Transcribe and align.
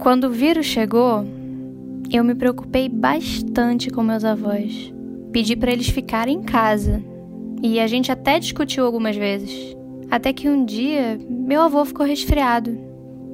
Quando 0.00 0.24
o 0.24 0.30
vírus 0.30 0.64
chegou, 0.64 1.26
eu 2.10 2.24
me 2.24 2.34
preocupei 2.34 2.88
bastante 2.88 3.90
com 3.90 4.02
meus 4.02 4.24
avós. 4.24 4.90
Pedi 5.30 5.54
para 5.54 5.72
eles 5.72 5.90
ficarem 5.90 6.38
em 6.38 6.42
casa. 6.42 7.02
E 7.62 7.78
a 7.78 7.86
gente 7.86 8.10
até 8.10 8.38
discutiu 8.38 8.86
algumas 8.86 9.14
vezes. 9.14 9.76
Até 10.10 10.32
que 10.32 10.48
um 10.48 10.64
dia, 10.64 11.20
meu 11.28 11.60
avô 11.60 11.84
ficou 11.84 12.06
resfriado. 12.06 12.78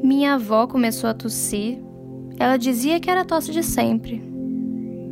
Minha 0.03 0.35
avó 0.35 0.67
começou 0.67 1.09
a 1.09 1.15
tossir. 1.15 1.79
Ela 2.37 2.57
dizia 2.57 2.99
que 2.99 3.09
era 3.09 3.25
tosse 3.25 3.53
de 3.53 3.63
sempre. 3.63 4.21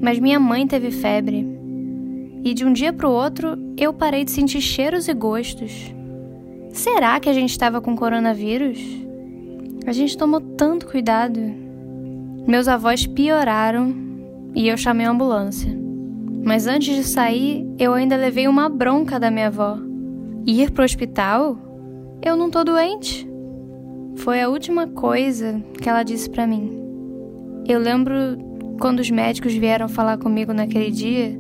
Mas 0.03 0.19
minha 0.19 0.41
mãe 0.41 0.67
teve 0.67 0.91
febre. 0.91 1.47
E 2.43 2.53
de 2.53 2.65
um 2.65 2.73
dia 2.73 2.93
para 2.93 3.09
o 3.09 3.13
outro, 3.13 3.57
eu 3.79 3.93
parei 3.93 4.25
de 4.25 4.33
sentir 4.33 4.61
cheiros 4.61 5.07
e 5.07 5.15
gostos. 5.15 5.95
Será 6.73 7.21
que 7.21 7.29
a 7.29 7.33
gente 7.33 7.51
estava 7.51 7.81
com 7.81 7.95
coronavírus? 7.95 9.04
A 9.87 9.93
gente 9.93 10.17
tomou 10.17 10.41
tanto 10.41 10.87
cuidado. 10.87 11.41
Meus 12.47 12.69
avós 12.69 13.07
pioraram 13.07 13.95
e 14.55 14.69
eu 14.69 14.77
chamei 14.77 15.07
a 15.07 15.11
ambulância. 15.11 15.71
Mas 16.45 16.67
antes 16.67 16.95
de 16.95 17.05
sair, 17.05 17.67
eu 17.79 17.95
ainda 17.95 18.17
levei 18.17 18.47
uma 18.49 18.69
bronca 18.69 19.19
da 19.19 19.31
minha 19.31 19.49
avó. 19.49 19.79
Ir 20.47 20.71
pro 20.71 20.85
hospital? 20.85 21.59
Eu 22.23 22.37
não 22.37 22.51
tô 22.51 22.65
doente. 22.65 23.29
Foi 24.17 24.41
a 24.41 24.49
última 24.49 24.87
coisa 24.87 25.63
que 25.81 25.89
ela 25.89 26.03
disse 26.03 26.29
para 26.29 26.47
mim. 26.47 26.73
Eu 27.67 27.79
lembro 27.79 28.15
quando 28.79 29.01
os 29.01 29.11
médicos 29.11 29.55
vieram 29.55 29.89
falar 29.89 30.19
comigo 30.19 30.53
naquele 30.53 30.91
dia, 30.91 31.39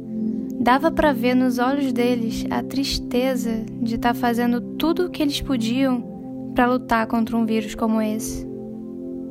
Dava 0.61 0.91
para 0.91 1.12
ver 1.12 1.34
nos 1.34 1.59
olhos 1.59 1.92
deles 1.92 2.47
a 2.48 2.62
tristeza 2.62 3.67
de 3.83 3.97
estar 3.97 4.15
tá 4.15 4.19
fazendo 4.19 4.61
tudo 4.61 5.06
o 5.06 5.11
que 5.11 5.22
eles 5.22 5.41
podiam 5.41 6.14
para 6.55 6.66
lutar 6.66 7.06
contra 7.06 7.36
um 7.36 7.44
vírus 7.44 7.74
como 7.74 8.00
esse. 8.00 8.47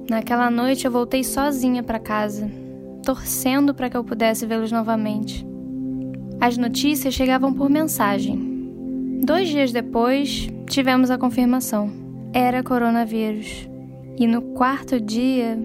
Naquela 0.09 0.51
noite 0.51 0.85
eu 0.85 0.91
voltei 0.91 1.23
sozinha 1.23 1.81
para 1.81 1.97
casa, 1.97 2.51
torcendo 3.03 3.73
para 3.73 3.89
que 3.89 3.95
eu 3.95 4.03
pudesse 4.03 4.45
vê-los 4.45 4.71
novamente. 4.71 5.45
As 6.41 6.57
notícias 6.57 7.13
chegavam 7.13 7.53
por 7.53 7.69
mensagem. 7.69 9.21
Dois 9.23 9.47
dias 9.47 9.71
depois, 9.71 10.49
tivemos 10.67 11.09
a 11.09 11.17
confirmação. 11.17 11.89
Era 12.33 12.61
coronavírus. 12.61 13.69
E 14.17 14.27
no 14.27 14.41
quarto 14.41 14.99
dia, 14.99 15.57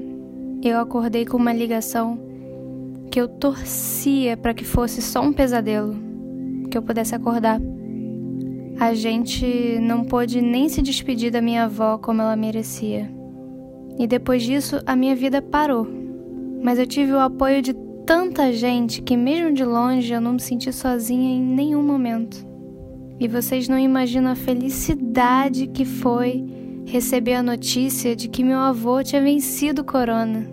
eu 0.62 0.78
acordei 0.78 1.26
com 1.26 1.36
uma 1.36 1.52
ligação 1.52 2.18
que 3.10 3.20
eu 3.20 3.26
torcia 3.26 4.36
para 4.36 4.54
que 4.54 4.64
fosse 4.64 5.02
só 5.02 5.20
um 5.20 5.32
pesadelo, 5.32 5.96
que 6.70 6.78
eu 6.78 6.82
pudesse 6.82 7.14
acordar. 7.14 7.60
A 8.80 8.94
gente 8.94 9.78
não 9.80 10.04
pôde 10.04 10.40
nem 10.40 10.68
se 10.68 10.80
despedir 10.80 11.32
da 11.32 11.42
minha 11.42 11.64
avó 11.64 11.98
como 11.98 12.22
ela 12.22 12.36
merecia. 12.36 13.10
E 13.98 14.06
depois 14.06 14.44
disso, 14.44 14.80
a 14.86 14.94
minha 14.94 15.16
vida 15.16 15.42
parou. 15.42 15.84
Mas 16.62 16.78
eu 16.78 16.86
tive 16.86 17.12
o 17.12 17.18
apoio 17.18 17.60
de 17.60 17.74
tanta 18.06 18.52
gente 18.52 19.02
que, 19.02 19.16
mesmo 19.16 19.52
de 19.52 19.64
longe, 19.64 20.12
eu 20.12 20.20
não 20.20 20.34
me 20.34 20.40
senti 20.40 20.72
sozinha 20.72 21.28
em 21.28 21.42
nenhum 21.42 21.82
momento. 21.82 22.46
E 23.18 23.26
vocês 23.26 23.68
não 23.68 23.78
imaginam 23.78 24.30
a 24.30 24.36
felicidade 24.36 25.66
que 25.66 25.84
foi 25.84 26.46
receber 26.86 27.34
a 27.34 27.42
notícia 27.42 28.14
de 28.14 28.28
que 28.28 28.44
meu 28.44 28.58
avô 28.58 29.02
tinha 29.02 29.20
vencido 29.20 29.82
o 29.82 29.84
corona. 29.84 30.48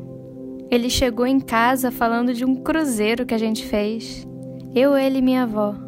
Ele 0.71 0.89
chegou 0.89 1.27
em 1.27 1.39
casa 1.39 1.91
falando 1.91 2.33
de 2.33 2.43
um 2.43 2.55
cruzeiro 2.55 3.23
que 3.23 3.35
a 3.35 3.37
gente 3.37 3.63
fez. 3.67 4.27
Eu, 4.73 4.97
ele 4.97 5.19
e 5.19 5.21
minha 5.21 5.43
avó. 5.43 5.84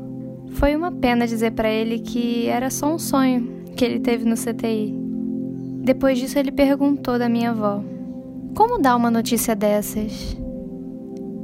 Foi 0.52 0.76
uma 0.76 0.92
pena 0.92 1.28
dizer 1.28 1.52
para 1.52 1.70
ele 1.70 2.00
que 2.00 2.48
era 2.48 2.70
só 2.70 2.94
um 2.94 2.98
sonho 2.98 3.64
que 3.76 3.86
ele 3.86 4.00
teve 4.00 4.26
no 4.26 4.36
CTI. 4.36 4.94
Depois 5.84 6.18
disso, 6.18 6.38
ele 6.38 6.52
perguntou 6.52 7.18
da 7.20 7.30
minha 7.30 7.52
avó: 7.52 7.82
Como 8.56 8.82
dar 8.82 8.96
uma 8.96 9.12
notícia 9.12 9.56
dessas? 9.56 10.36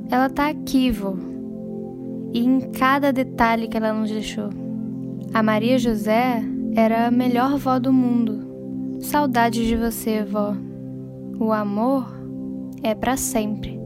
Ela 0.09 0.29
tá 0.29 0.49
aqui, 0.49 0.91
vô. 0.91 1.15
E 2.33 2.39
em 2.39 2.59
cada 2.71 3.13
detalhe 3.13 3.67
que 3.67 3.77
ela 3.77 3.93
nos 3.93 4.09
deixou. 4.11 4.49
A 5.33 5.41
Maria 5.41 5.77
José 5.77 6.43
era 6.75 7.07
a 7.07 7.11
melhor 7.11 7.57
vó 7.57 7.79
do 7.79 7.93
mundo. 7.93 8.99
Saudades 8.99 9.65
de 9.65 9.75
você, 9.75 10.23
vó. 10.23 10.55
O 11.39 11.51
amor 11.51 12.05
é 12.81 12.93
para 12.93 13.15
sempre. 13.17 13.79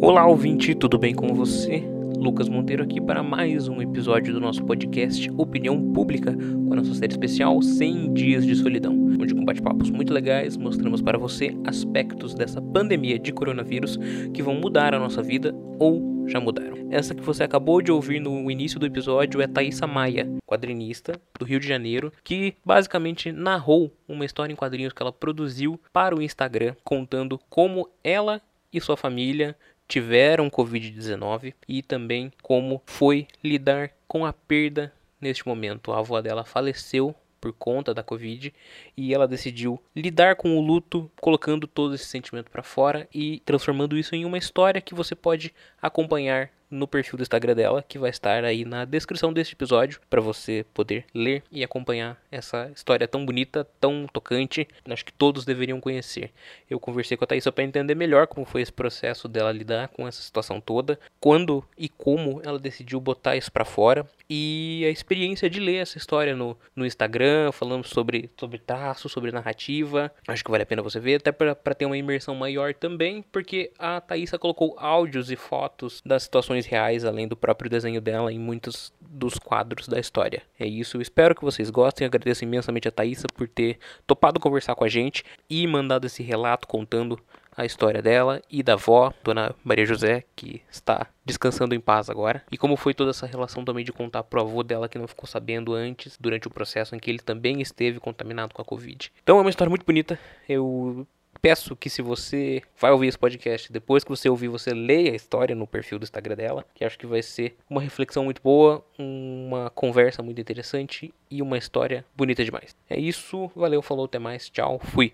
Olá, 0.00 0.26
ouvinte, 0.26 0.74
tudo 0.74 0.98
bem 0.98 1.14
com 1.14 1.34
você? 1.34 1.95
Lucas 2.26 2.48
Monteiro 2.48 2.82
aqui 2.82 3.00
para 3.00 3.22
mais 3.22 3.68
um 3.68 3.80
episódio 3.80 4.34
do 4.34 4.40
nosso 4.40 4.60
podcast 4.64 5.30
Opinião 5.36 5.92
Pública, 5.92 6.32
com 6.34 6.72
a 6.72 6.76
nossa 6.76 6.92
série 6.92 7.12
especial 7.12 7.62
100 7.62 8.14
Dias 8.14 8.44
de 8.44 8.56
Solidão, 8.56 8.92
onde 9.20 9.32
com 9.32 9.44
bate-papos 9.44 9.90
muito 9.90 10.12
legais 10.12 10.56
mostramos 10.56 11.00
para 11.00 11.16
você 11.16 11.56
aspectos 11.64 12.34
dessa 12.34 12.60
pandemia 12.60 13.16
de 13.16 13.32
coronavírus 13.32 13.96
que 14.34 14.42
vão 14.42 14.56
mudar 14.56 14.92
a 14.92 14.98
nossa 14.98 15.22
vida 15.22 15.54
ou 15.78 16.24
já 16.26 16.40
mudaram. 16.40 16.88
Essa 16.90 17.14
que 17.14 17.22
você 17.22 17.44
acabou 17.44 17.80
de 17.80 17.92
ouvir 17.92 18.18
no 18.18 18.50
início 18.50 18.80
do 18.80 18.86
episódio 18.86 19.40
é 19.40 19.46
Thaisa 19.46 19.86
Maia, 19.86 20.28
quadrinista 20.44 21.12
do 21.38 21.44
Rio 21.44 21.60
de 21.60 21.68
Janeiro, 21.68 22.12
que 22.24 22.56
basicamente 22.64 23.30
narrou 23.30 23.92
uma 24.08 24.24
história 24.24 24.52
em 24.52 24.56
quadrinhos 24.56 24.92
que 24.92 25.00
ela 25.00 25.12
produziu 25.12 25.80
para 25.92 26.16
o 26.16 26.20
Instagram, 26.20 26.74
contando 26.82 27.38
como 27.48 27.88
ela 28.02 28.42
e 28.72 28.80
sua 28.80 28.96
família 28.96 29.56
tiveram 29.88 30.50
Covid-19 30.50 31.54
e 31.68 31.82
também 31.82 32.32
como 32.42 32.82
foi 32.86 33.26
lidar 33.42 33.90
com 34.06 34.24
a 34.24 34.32
perda 34.32 34.92
neste 35.20 35.46
momento. 35.46 35.92
A 35.92 35.98
avó 35.98 36.20
dela 36.20 36.44
faleceu 36.44 37.14
por 37.40 37.52
conta 37.52 37.94
da 37.94 38.02
Covid 38.02 38.52
e 38.96 39.14
ela 39.14 39.28
decidiu 39.28 39.80
lidar 39.94 40.36
com 40.36 40.56
o 40.56 40.60
luto, 40.60 41.10
colocando 41.20 41.66
todo 41.66 41.94
esse 41.94 42.06
sentimento 42.06 42.50
para 42.50 42.62
fora 42.62 43.08
e 43.14 43.40
transformando 43.44 43.96
isso 43.96 44.14
em 44.14 44.24
uma 44.24 44.38
história 44.38 44.80
que 44.80 44.94
você 44.94 45.14
pode 45.14 45.54
acompanhar 45.80 46.50
no 46.70 46.86
perfil 46.86 47.16
do 47.16 47.22
Instagram 47.22 47.54
dela, 47.54 47.84
que 47.86 47.98
vai 47.98 48.10
estar 48.10 48.44
aí 48.44 48.64
na 48.64 48.84
descrição 48.84 49.32
deste 49.32 49.54
episódio 49.54 50.00
para 50.08 50.20
você 50.20 50.64
poder 50.74 51.04
ler 51.14 51.42
e 51.50 51.62
acompanhar 51.62 52.20
essa 52.30 52.70
história 52.74 53.06
tão 53.06 53.24
bonita, 53.24 53.66
tão 53.80 54.06
tocante, 54.12 54.66
acho 54.88 55.04
que 55.04 55.12
todos 55.12 55.44
deveriam 55.44 55.80
conhecer. 55.80 56.30
Eu 56.68 56.80
conversei 56.80 57.16
com 57.16 57.24
a 57.24 57.26
Thaís 57.26 57.46
para 57.46 57.64
entender 57.64 57.94
melhor 57.94 58.26
como 58.26 58.44
foi 58.44 58.62
esse 58.62 58.72
processo 58.72 59.28
dela 59.28 59.52
lidar 59.52 59.88
com 59.88 60.06
essa 60.06 60.20
situação 60.22 60.60
toda, 60.60 60.98
quando 61.20 61.64
e 61.78 61.88
como 61.88 62.40
ela 62.44 62.58
decidiu 62.58 63.00
botar 63.00 63.36
isso 63.36 63.52
para 63.52 63.64
fora 63.64 64.06
e 64.28 64.84
a 64.86 64.90
experiência 64.90 65.48
de 65.48 65.60
ler 65.60 65.76
essa 65.76 65.98
história 65.98 66.34
no, 66.34 66.56
no 66.74 66.84
Instagram, 66.84 67.52
falando 67.52 67.86
sobre, 67.86 68.30
sobre 68.36 68.58
traço, 68.58 69.08
sobre 69.08 69.30
narrativa. 69.30 70.12
Acho 70.26 70.44
que 70.44 70.50
vale 70.50 70.64
a 70.64 70.66
pena 70.66 70.82
você 70.82 70.98
ver, 70.98 71.16
até 71.16 71.30
para 71.30 71.74
ter 71.74 71.86
uma 71.86 71.96
imersão 71.96 72.34
maior 72.34 72.74
também, 72.74 73.22
porque 73.30 73.72
a 73.78 74.00
Thaisa 74.00 74.38
colocou 74.38 74.74
áudios 74.78 75.30
e 75.30 75.36
fotos 75.36 76.02
das 76.04 76.24
situações 76.24 76.55
reais, 76.64 77.04
além 77.04 77.28
do 77.28 77.36
próprio 77.36 77.68
desenho 77.68 78.00
dela, 78.00 78.32
em 78.32 78.38
muitos 78.38 78.94
dos 79.00 79.34
quadros 79.34 79.86
da 79.86 80.00
história. 80.00 80.42
É 80.58 80.66
isso, 80.66 81.00
espero 81.00 81.34
que 81.34 81.44
vocês 81.44 81.68
gostem. 81.68 82.06
Agradeço 82.06 82.44
imensamente 82.44 82.88
a 82.88 82.90
Thaisa 82.90 83.26
por 83.34 83.46
ter 83.46 83.78
topado 84.06 84.40
conversar 84.40 84.74
com 84.74 84.84
a 84.84 84.88
gente 84.88 85.22
e 85.50 85.66
mandado 85.66 86.06
esse 86.06 86.22
relato 86.22 86.66
contando 86.66 87.20
a 87.56 87.64
história 87.64 88.02
dela 88.02 88.42
e 88.50 88.62
da 88.62 88.74
avó, 88.74 89.12
Dona 89.24 89.54
Maria 89.64 89.86
José, 89.86 90.24
que 90.36 90.62
está 90.70 91.06
descansando 91.24 91.74
em 91.74 91.80
paz 91.80 92.10
agora. 92.10 92.42
E 92.52 92.58
como 92.58 92.76
foi 92.76 92.92
toda 92.92 93.10
essa 93.10 93.26
relação 93.26 93.64
também 93.64 93.84
de 93.84 93.92
contar 93.92 94.22
pro 94.22 94.42
avô 94.42 94.62
dela 94.62 94.88
que 94.88 94.98
não 94.98 95.08
ficou 95.08 95.26
sabendo 95.26 95.72
antes, 95.72 96.18
durante 96.20 96.46
o 96.46 96.50
processo 96.50 96.94
em 96.94 96.98
que 96.98 97.10
ele 97.10 97.18
também 97.18 97.62
esteve 97.62 97.98
contaminado 97.98 98.54
com 98.54 98.60
a 98.60 98.64
Covid. 98.64 99.10
Então 99.22 99.38
é 99.38 99.40
uma 99.40 99.50
história 99.50 99.70
muito 99.70 99.86
bonita. 99.86 100.18
Eu 100.46 101.06
peço 101.46 101.76
que 101.76 101.88
se 101.88 102.02
você 102.02 102.60
vai 102.76 102.90
ouvir 102.90 103.06
esse 103.06 103.16
podcast, 103.16 103.72
depois 103.72 104.02
que 104.02 104.10
você 104.10 104.28
ouvir, 104.28 104.48
você 104.48 104.74
leia 104.74 105.12
a 105.12 105.14
história 105.14 105.54
no 105.54 105.64
perfil 105.64 105.96
do 105.96 106.02
Instagram 106.02 106.34
dela, 106.34 106.66
que 106.74 106.84
acho 106.84 106.98
que 106.98 107.06
vai 107.06 107.22
ser 107.22 107.56
uma 107.70 107.80
reflexão 107.80 108.24
muito 108.24 108.42
boa, 108.42 108.84
uma 108.98 109.70
conversa 109.70 110.24
muito 110.24 110.40
interessante 110.40 111.14
e 111.30 111.40
uma 111.40 111.56
história 111.56 112.04
bonita 112.16 112.44
demais. 112.44 112.74
É 112.90 112.98
isso, 112.98 113.48
valeu, 113.54 113.80
falou, 113.80 114.06
até 114.06 114.18
mais, 114.18 114.50
tchau, 114.50 114.80
fui. 114.80 115.12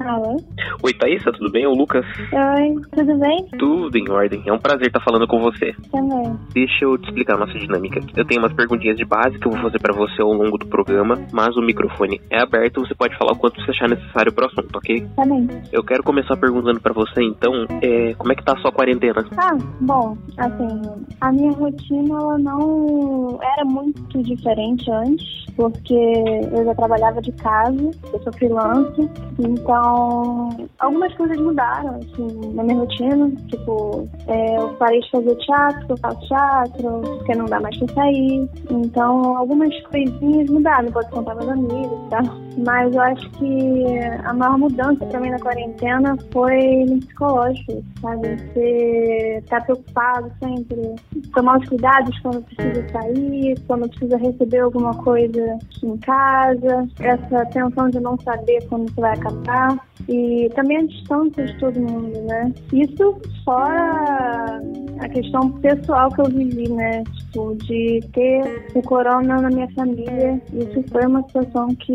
Alô? 0.00 0.36
Oi, 0.82 0.94
Thaísa, 0.94 1.30
tudo 1.32 1.50
bem? 1.52 1.66
O 1.66 1.74
Lucas? 1.74 2.06
Oi, 2.32 2.74
tudo 2.90 3.18
bem? 3.18 3.46
Tudo 3.58 3.98
em 3.98 4.10
ordem. 4.10 4.42
É 4.46 4.52
um 4.52 4.58
prazer 4.58 4.86
estar 4.86 5.00
falando 5.00 5.26
com 5.26 5.38
você. 5.40 5.74
Também. 5.92 6.38
Deixa 6.54 6.86
eu 6.86 6.96
te 6.96 7.08
explicar 7.08 7.34
a 7.34 7.40
nossa 7.40 7.58
dinâmica. 7.58 8.00
Eu 8.16 8.24
tenho 8.24 8.40
umas 8.40 8.54
perguntinhas 8.54 8.96
de 8.96 9.04
base 9.04 9.38
que 9.38 9.46
eu 9.46 9.52
vou 9.52 9.60
fazer 9.60 9.78
para 9.78 9.94
você 9.94 10.22
ao 10.22 10.32
longo 10.32 10.56
do 10.56 10.66
programa, 10.66 11.16
mas 11.32 11.54
o 11.54 11.60
microfone 11.60 12.18
é 12.30 12.40
aberto, 12.40 12.80
você 12.80 12.94
pode 12.94 13.16
falar 13.18 13.32
o 13.32 13.36
quanto 13.36 13.60
você 13.60 13.72
achar 13.72 13.90
necessário 13.90 14.32
pro 14.32 14.46
assunto, 14.46 14.74
ok? 14.74 15.06
Também. 15.16 15.48
Eu 15.70 15.84
quero 15.84 16.02
começar 16.02 16.36
perguntando 16.36 16.80
para 16.80 16.94
você, 16.94 17.22
então, 17.22 17.52
é, 17.82 18.14
como 18.14 18.32
é 18.32 18.34
que 18.34 18.44
tá 18.44 18.54
a 18.56 18.60
sua 18.62 18.72
quarentena? 18.72 19.22
Ah, 19.36 19.54
bom, 19.82 20.16
assim, 20.38 20.80
a 21.20 21.30
minha 21.30 21.52
rotina, 21.52 22.14
ela 22.14 22.38
não 22.38 23.38
era 23.42 23.64
muito 23.66 24.22
diferente 24.22 24.90
antes, 24.90 25.44
porque 25.56 25.94
eu 25.94 26.64
já 26.64 26.74
trabalhava 26.74 27.20
de 27.20 27.32
casa, 27.32 27.90
eu 28.12 28.22
sou 28.22 28.32
freelance, 28.32 29.10
então 29.38 29.89
Então, 29.90 30.68
algumas 30.78 31.12
coisas 31.14 31.36
mudaram, 31.38 31.96
assim, 31.96 32.54
na 32.54 32.62
minha 32.62 32.78
rotina. 32.78 33.30
Tipo, 33.48 34.08
é, 34.28 34.56
eu 34.56 34.68
parei 34.74 35.00
de 35.00 35.10
fazer 35.10 35.34
teatro, 35.36 35.86
eu 35.88 35.96
faço 35.96 36.28
teatro, 36.28 37.00
porque 37.00 37.34
não 37.34 37.46
dá 37.46 37.60
mais 37.60 37.76
pra 37.78 37.94
sair. 37.94 38.48
Então, 38.70 39.36
algumas 39.36 39.76
coisinhas 39.82 40.48
mudaram, 40.48 40.90
pode 40.92 41.10
contar 41.10 41.34
meus 41.34 41.48
amigos 41.48 41.98
e 42.06 42.10
tal. 42.10 42.22
Mas 42.58 42.92
eu 42.92 43.00
acho 43.00 43.30
que 43.30 43.98
a 44.24 44.32
maior 44.32 44.58
mudança 44.58 45.06
pra 45.06 45.20
mim 45.20 45.30
na 45.30 45.38
quarentena 45.38 46.16
foi 46.32 46.84
no 46.84 46.98
psicológico, 46.98 47.84
sabe? 48.00 48.36
Você 48.36 49.42
tá 49.48 49.60
preocupado 49.60 50.30
sempre, 50.42 50.94
tomar 51.34 51.58
os 51.58 51.68
cuidados 51.68 52.18
quando 52.20 52.42
precisa 52.42 52.88
sair, 52.90 53.58
quando 53.66 53.88
precisa 53.88 54.16
receber 54.16 54.58
alguma 54.58 54.94
coisa 55.02 55.58
em 55.82 55.96
casa, 55.98 56.88
essa 57.00 57.46
tensão 57.46 57.88
de 57.88 58.00
não 58.00 58.18
saber 58.20 58.66
quando 58.68 58.92
você 58.92 59.00
vai 59.00 59.12
acabar 59.14 59.89
e 60.08 60.48
também 60.54 60.78
a 60.78 60.86
distância 60.86 61.44
de 61.44 61.58
todo 61.58 61.80
mundo, 61.80 62.20
né? 62.22 62.52
Isso 62.72 63.16
fora 63.44 64.60
a 65.00 65.08
questão 65.08 65.50
pessoal 65.52 66.10
que 66.10 66.20
eu 66.20 66.26
vivi, 66.26 66.68
né? 66.68 67.02
Tipo, 67.04 67.56
de 67.56 68.00
ter 68.12 68.66
o 68.74 68.82
corona 68.82 69.40
na 69.40 69.48
minha 69.48 69.70
família. 69.72 70.40
Isso 70.52 70.84
foi 70.90 71.06
uma 71.06 71.22
situação 71.22 71.68
que 71.76 71.94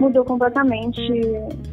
mudou 0.00 0.24
completamente 0.24 1.00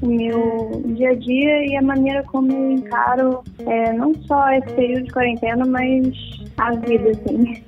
o 0.02 0.08
meu 0.08 0.82
dia 0.96 1.10
a 1.10 1.16
dia 1.16 1.66
e 1.66 1.78
a 1.78 1.82
maneira 1.82 2.24
como 2.24 2.52
eu 2.52 2.72
encaro 2.72 3.44
é, 3.60 3.94
não 3.94 4.14
só 4.28 4.50
esse 4.52 4.74
período 4.74 5.06
de 5.06 5.14
quarentena, 5.14 5.66
mas 5.66 6.08
a 6.58 6.72
vida, 6.72 7.12
assim. 7.12 7.64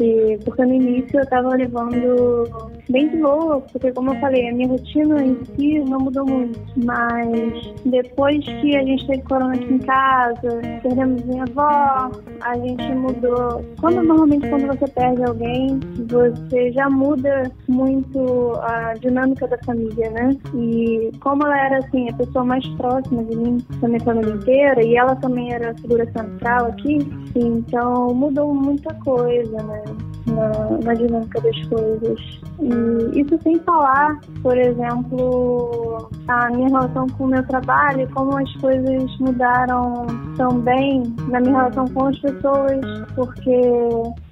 E, 0.00 0.38
porque 0.44 0.64
no 0.64 0.74
início 0.74 1.20
eu 1.20 1.26
tava 1.26 1.54
levando 1.56 2.48
bem 2.88 3.08
de 3.08 3.16
boa, 3.18 3.60
porque 3.60 3.92
como 3.92 4.14
eu 4.14 4.20
falei, 4.20 4.48
a 4.48 4.54
minha 4.54 4.68
rotina 4.68 5.22
em 5.22 5.38
si 5.56 5.78
não 5.80 6.00
mudou 6.00 6.26
muito. 6.26 6.58
Mas 6.84 7.74
depois 7.84 8.44
que 8.44 8.76
a 8.76 8.84
gente 8.84 9.06
teve 9.06 9.22
corona 9.22 9.54
aqui 9.54 9.74
em 9.74 9.78
casa, 9.78 10.60
perdemos 10.82 11.24
minha 11.24 11.44
avó, 11.44 12.10
a 12.40 12.56
gente 12.56 12.92
mudou. 12.94 13.64
Quando 13.80 14.02
normalmente 14.02 14.48
quando 14.48 14.66
você 14.66 14.88
perde 14.88 15.24
alguém, 15.24 15.80
você 16.08 16.72
já 16.72 16.88
muda 16.88 17.50
muito 17.68 18.52
a 18.62 18.94
dinâmica 18.94 19.46
da 19.46 19.58
família, 19.58 20.10
né? 20.10 20.36
E 20.54 21.10
como 21.20 21.44
ela 21.46 21.66
era 21.66 21.78
assim, 21.78 22.08
a 22.08 22.14
pessoa 22.14 22.44
mais 22.44 22.66
próxima 22.70 23.24
de 23.24 23.36
mim, 23.36 23.58
da 23.80 23.88
minha 23.88 24.00
família 24.00 24.34
inteira, 24.34 24.82
e 24.82 24.96
ela 24.96 25.14
também 25.16 25.52
era 25.52 25.70
a 25.70 25.74
figura 25.74 26.10
central 26.12 26.66
aqui, 26.66 26.98
então 27.34 28.21
mudou 28.22 28.54
muita 28.54 28.94
coisa, 28.94 29.56
né? 29.64 29.82
Na, 30.26 30.78
na 30.84 30.94
dinâmica 30.94 31.40
das 31.40 31.66
coisas. 31.66 32.20
E 32.60 33.20
isso 33.20 33.38
sem 33.42 33.58
falar, 33.60 34.20
por 34.42 34.56
exemplo, 34.56 36.08
a 36.28 36.50
minha 36.50 36.68
relação 36.68 37.06
com 37.08 37.24
o 37.24 37.28
meu 37.28 37.46
trabalho, 37.46 38.08
como 38.14 38.36
as 38.36 38.52
coisas 38.56 39.18
mudaram 39.18 40.06
também 40.36 41.02
na 41.28 41.40
minha 41.40 41.56
relação 41.56 41.86
com 41.88 42.06
as 42.06 42.18
pessoas, 42.18 42.80
porque 43.14 43.60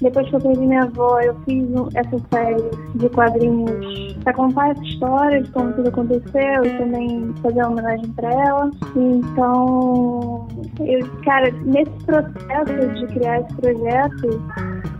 depois 0.00 0.28
que 0.28 0.36
eu 0.36 0.40
perdi 0.40 0.66
minha 0.66 0.84
avó, 0.84 1.20
eu 1.20 1.34
fiz 1.44 1.66
essa 1.94 2.18
série 2.32 2.70
de 2.94 3.08
quadrinhos 3.08 4.14
para 4.22 4.34
contar 4.34 4.70
essa 4.70 4.84
história 4.84 5.42
de 5.42 5.50
como 5.50 5.72
tudo 5.72 5.88
aconteceu 5.88 6.64
e 6.64 6.78
também 6.78 7.34
fazer 7.42 7.60
uma 7.60 7.70
homenagem 7.70 8.08
para 8.12 8.32
ela. 8.32 8.70
Então, 8.96 10.46
eu, 10.80 11.06
cara, 11.24 11.50
nesse 11.64 11.90
processo 12.04 12.94
de 12.94 13.06
criar 13.08 13.40
esse 13.40 13.54
projeto, 13.56 14.42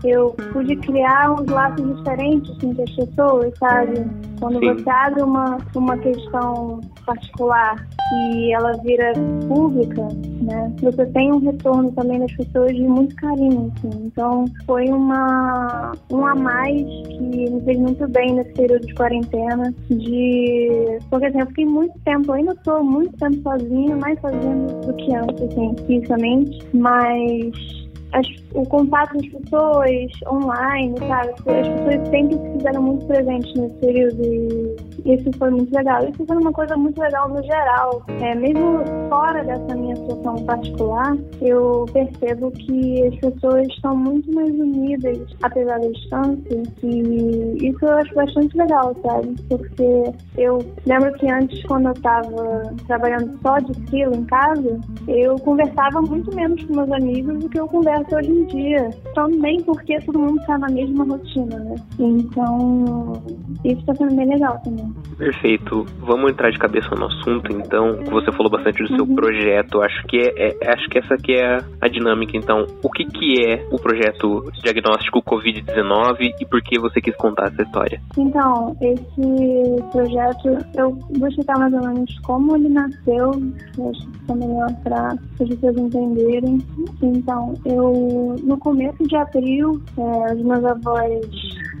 eu 0.03 0.31
pude 0.53 0.75
criar 0.77 1.31
uns 1.31 1.45
laços 1.47 1.97
diferentes 1.97 2.51
entre 2.63 2.83
as 2.83 2.91
pessoas, 2.91 3.53
sabe? 3.57 3.93
Quando 4.39 4.59
Sim. 4.59 4.73
você 4.73 4.89
abre 4.89 5.21
uma, 5.21 5.57
uma 5.75 5.97
questão 5.97 6.81
particular 7.05 7.87
e 8.13 8.53
ela 8.53 8.73
vira 8.83 9.13
pública, 9.47 10.07
né? 10.41 10.73
Você 10.81 11.05
tem 11.07 11.31
um 11.31 11.39
retorno 11.39 11.91
também 11.91 12.19
das 12.19 12.33
pessoas 12.33 12.75
de 12.75 12.83
muito 12.83 13.15
carinho, 13.15 13.71
assim. 13.77 14.05
Então, 14.05 14.45
foi 14.65 14.85
uma 14.89 15.93
um 16.11 16.25
a 16.25 16.35
mais 16.35 16.81
que 17.07 17.19
me 17.19 17.61
fez 17.61 17.79
muito 17.79 18.07
bem 18.09 18.33
nesse 18.33 18.53
período 18.53 18.85
de 18.85 18.93
quarentena, 18.95 19.73
de 19.89 20.99
porque 21.09 21.25
assim, 21.25 21.39
eu 21.39 21.47
fiquei 21.47 21.65
muito 21.65 21.97
tempo, 21.99 22.31
eu 22.31 22.35
ainda 22.35 22.53
estou 22.53 22.83
muito 22.83 23.15
tempo 23.17 23.41
sozinha, 23.41 23.95
mais 23.97 24.19
sozinha 24.19 24.55
do 24.85 24.93
que 24.93 25.15
antes, 25.15 25.43
assim, 25.43 25.75
fisicamente, 25.87 26.59
mas 26.73 27.81
as, 28.13 28.27
o 28.53 28.65
contato 28.65 29.17
das 29.17 29.27
pessoas 29.27 30.11
online, 30.27 30.95
sabe? 31.07 31.29
As 31.29 31.41
pessoas 31.41 32.09
sempre 32.09 32.37
se 32.37 32.57
fizeram 32.57 32.83
muito 32.83 33.05
presentes 33.05 33.53
nesse 33.55 33.75
período 33.75 34.23
e 34.23 34.75
isso 35.05 35.29
foi 35.37 35.49
muito 35.49 35.73
legal. 35.75 36.03
Isso 36.07 36.25
foi 36.25 36.37
uma 36.37 36.51
coisa 36.51 36.75
muito 36.77 36.99
legal 36.99 37.29
no 37.29 37.41
geral. 37.43 38.03
É, 38.19 38.35
mesmo 38.35 38.83
fora 39.09 39.43
dessa 39.43 39.75
minha 39.75 39.95
situação 39.95 40.35
particular, 40.45 41.17
eu 41.41 41.85
percebo 41.91 42.51
que 42.51 43.07
as 43.07 43.15
pessoas 43.15 43.67
estão 43.67 43.95
muito 43.95 44.33
mais 44.33 44.51
unidas, 44.51 45.19
apesar 45.41 45.79
da 45.79 45.87
distância, 45.87 46.63
e 46.83 47.69
isso 47.69 47.85
eu 47.85 47.97
acho 47.97 48.13
bastante 48.13 48.57
legal, 48.57 48.95
sabe? 49.03 49.35
Porque 49.49 50.03
eu 50.37 50.59
lembro 50.85 51.13
que 51.13 51.31
antes, 51.31 51.63
quando 51.63 51.87
eu 51.87 51.93
estava 51.93 52.73
trabalhando 52.87 53.39
só 53.41 53.57
de 53.59 53.73
fila 53.89 54.15
em 54.15 54.25
casa, 54.25 54.79
eu 55.07 55.35
conversava 55.39 56.01
muito 56.01 56.33
menos 56.35 56.63
com 56.63 56.75
meus 56.75 56.91
amigos 56.91 57.39
do 57.39 57.49
que 57.49 57.59
eu 57.59 57.67
converso 57.67 58.15
hoje 58.15 58.31
em 58.31 58.45
dia. 58.45 58.89
Também 59.15 59.61
porque 59.63 59.99
todo 60.01 60.19
mundo 60.19 60.39
está 60.41 60.57
na 60.57 60.69
mesma 60.69 61.03
rotina, 61.05 61.57
né? 61.59 61.75
Então, 61.99 63.13
isso 63.63 63.79
está 63.79 63.95
sendo 63.95 64.15
bem 64.15 64.27
legal 64.27 64.59
também. 64.63 64.90
Perfeito. 65.17 65.85
Vamos 65.99 66.31
entrar 66.31 66.51
de 66.51 66.57
cabeça 66.57 66.89
no 66.95 67.05
assunto, 67.05 67.51
então. 67.51 67.99
Você 68.09 68.31
falou 68.31 68.49
bastante 68.49 68.81
do 68.83 68.95
seu 68.95 69.05
uhum. 69.05 69.15
projeto. 69.15 69.81
Acho 69.81 70.03
que 70.07 70.17
é, 70.17 70.57
é, 70.61 70.73
acho 70.73 70.87
que 70.89 70.97
essa 70.97 71.13
aqui 71.13 71.33
é 71.33 71.57
a 71.79 71.87
dinâmica. 71.87 72.37
Então, 72.37 72.65
o 72.83 72.89
que 72.89 73.05
que 73.05 73.45
é 73.47 73.65
o 73.71 73.77
projeto 73.77 74.51
Diagnóstico 74.63 75.21
Covid-19 75.21 76.33
e 76.39 76.45
por 76.45 76.61
que 76.61 76.79
você 76.79 76.99
quis 77.01 77.15
contar 77.15 77.47
essa 77.47 77.61
história? 77.61 78.01
Então, 78.17 78.75
esse 78.81 79.83
projeto, 79.91 80.49
eu 80.75 80.97
vou 81.17 81.27
explicar 81.27 81.57
mais 81.59 81.73
ou 81.73 81.81
menos 81.81 82.19
como 82.19 82.55
ele 82.55 82.69
nasceu. 82.69 83.29
Acho 83.29 84.11
que 84.11 84.19
fica 84.19 84.35
melhor 84.35 84.73
para 84.83 85.07
as 85.09 85.49
pessoas 85.49 85.77
entenderem. 85.77 86.57
Então, 87.01 87.53
eu 87.65 88.35
no 88.43 88.57
começo 88.57 89.03
de 89.07 89.15
abril, 89.15 89.81
é, 89.97 90.33
os 90.33 90.41
meus 90.41 90.65
avós 90.65 91.21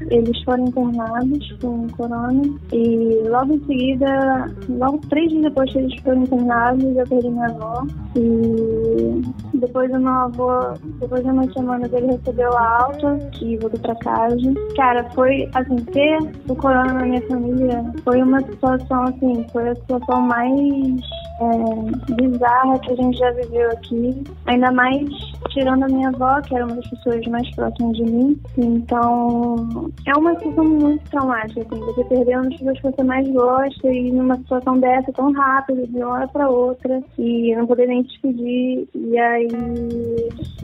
eles 0.09 0.43
foram 0.43 0.65
internados 0.65 1.51
com 1.61 1.87
corona 1.89 2.41
e 2.73 3.21
logo 3.27 3.53
em 3.53 3.65
seguida, 3.65 4.51
logo 4.69 4.99
três 5.09 5.29
dias 5.29 5.43
depois 5.43 5.71
que 5.71 5.79
eles 5.79 6.01
foram 6.01 6.23
internados, 6.23 6.83
eu 6.83 7.07
perdi 7.07 7.29
minha 7.29 7.47
avó 7.47 7.85
e 8.15 9.21
depois 9.53 9.91
o 9.91 9.99
meu 9.99 10.13
avô, 10.13 10.73
depois 10.99 11.23
de 11.23 11.29
uma 11.29 11.51
semana 11.53 11.89
ele 11.93 12.07
recebeu 12.07 12.51
a 12.57 12.83
alta 12.83 13.19
e 13.41 13.57
voltou 13.57 13.79
pra 13.79 13.95
casa. 13.95 14.53
Cara, 14.75 15.09
foi 15.11 15.49
assim, 15.53 15.75
ter 15.75 16.17
o 16.47 16.55
corona 16.55 16.93
na 16.93 17.05
minha 17.05 17.21
família 17.27 17.83
foi 18.03 18.21
uma 18.21 18.39
situação 18.41 19.03
assim, 19.03 19.45
foi 19.51 19.69
a 19.69 19.75
situação 19.75 20.21
mais 20.21 21.01
é, 21.41 22.13
bizarra 22.13 22.79
que 22.79 22.91
a 22.91 22.95
gente 22.95 23.17
já 23.17 23.31
viveu 23.31 23.69
aqui, 23.71 24.23
ainda 24.45 24.71
mais 24.71 25.09
tirando 25.49 25.83
a 25.83 25.87
minha 25.87 26.09
avó, 26.09 26.41
que 26.41 26.55
era 26.55 26.65
uma 26.65 26.75
das 26.75 26.89
pessoas 26.89 27.25
mais 27.27 27.49
próximas 27.55 27.97
de 27.97 28.03
mim. 28.03 28.39
Então, 28.57 29.90
é 30.05 30.17
uma 30.17 30.33
situação 30.35 30.65
muito 30.65 31.09
traumática, 31.09 31.61
assim, 31.61 31.85
você 31.85 32.03
perder 32.05 32.37
uma 32.37 32.49
das 32.49 32.57
pessoas 32.57 32.77
que 32.79 32.91
você 32.91 33.03
mais 33.03 33.27
gosta 33.29 33.87
e 33.87 34.11
numa 34.11 34.37
situação 34.37 34.79
dessa 34.79 35.11
tão 35.13 35.31
rápida, 35.31 35.85
de 35.85 35.97
uma 35.97 36.13
hora 36.13 36.27
para 36.27 36.49
outra, 36.49 37.01
e 37.17 37.55
não 37.55 37.67
poder 37.67 37.87
nem 37.87 38.03
despedir. 38.03 38.87
E 38.95 39.17
aí, 39.17 39.47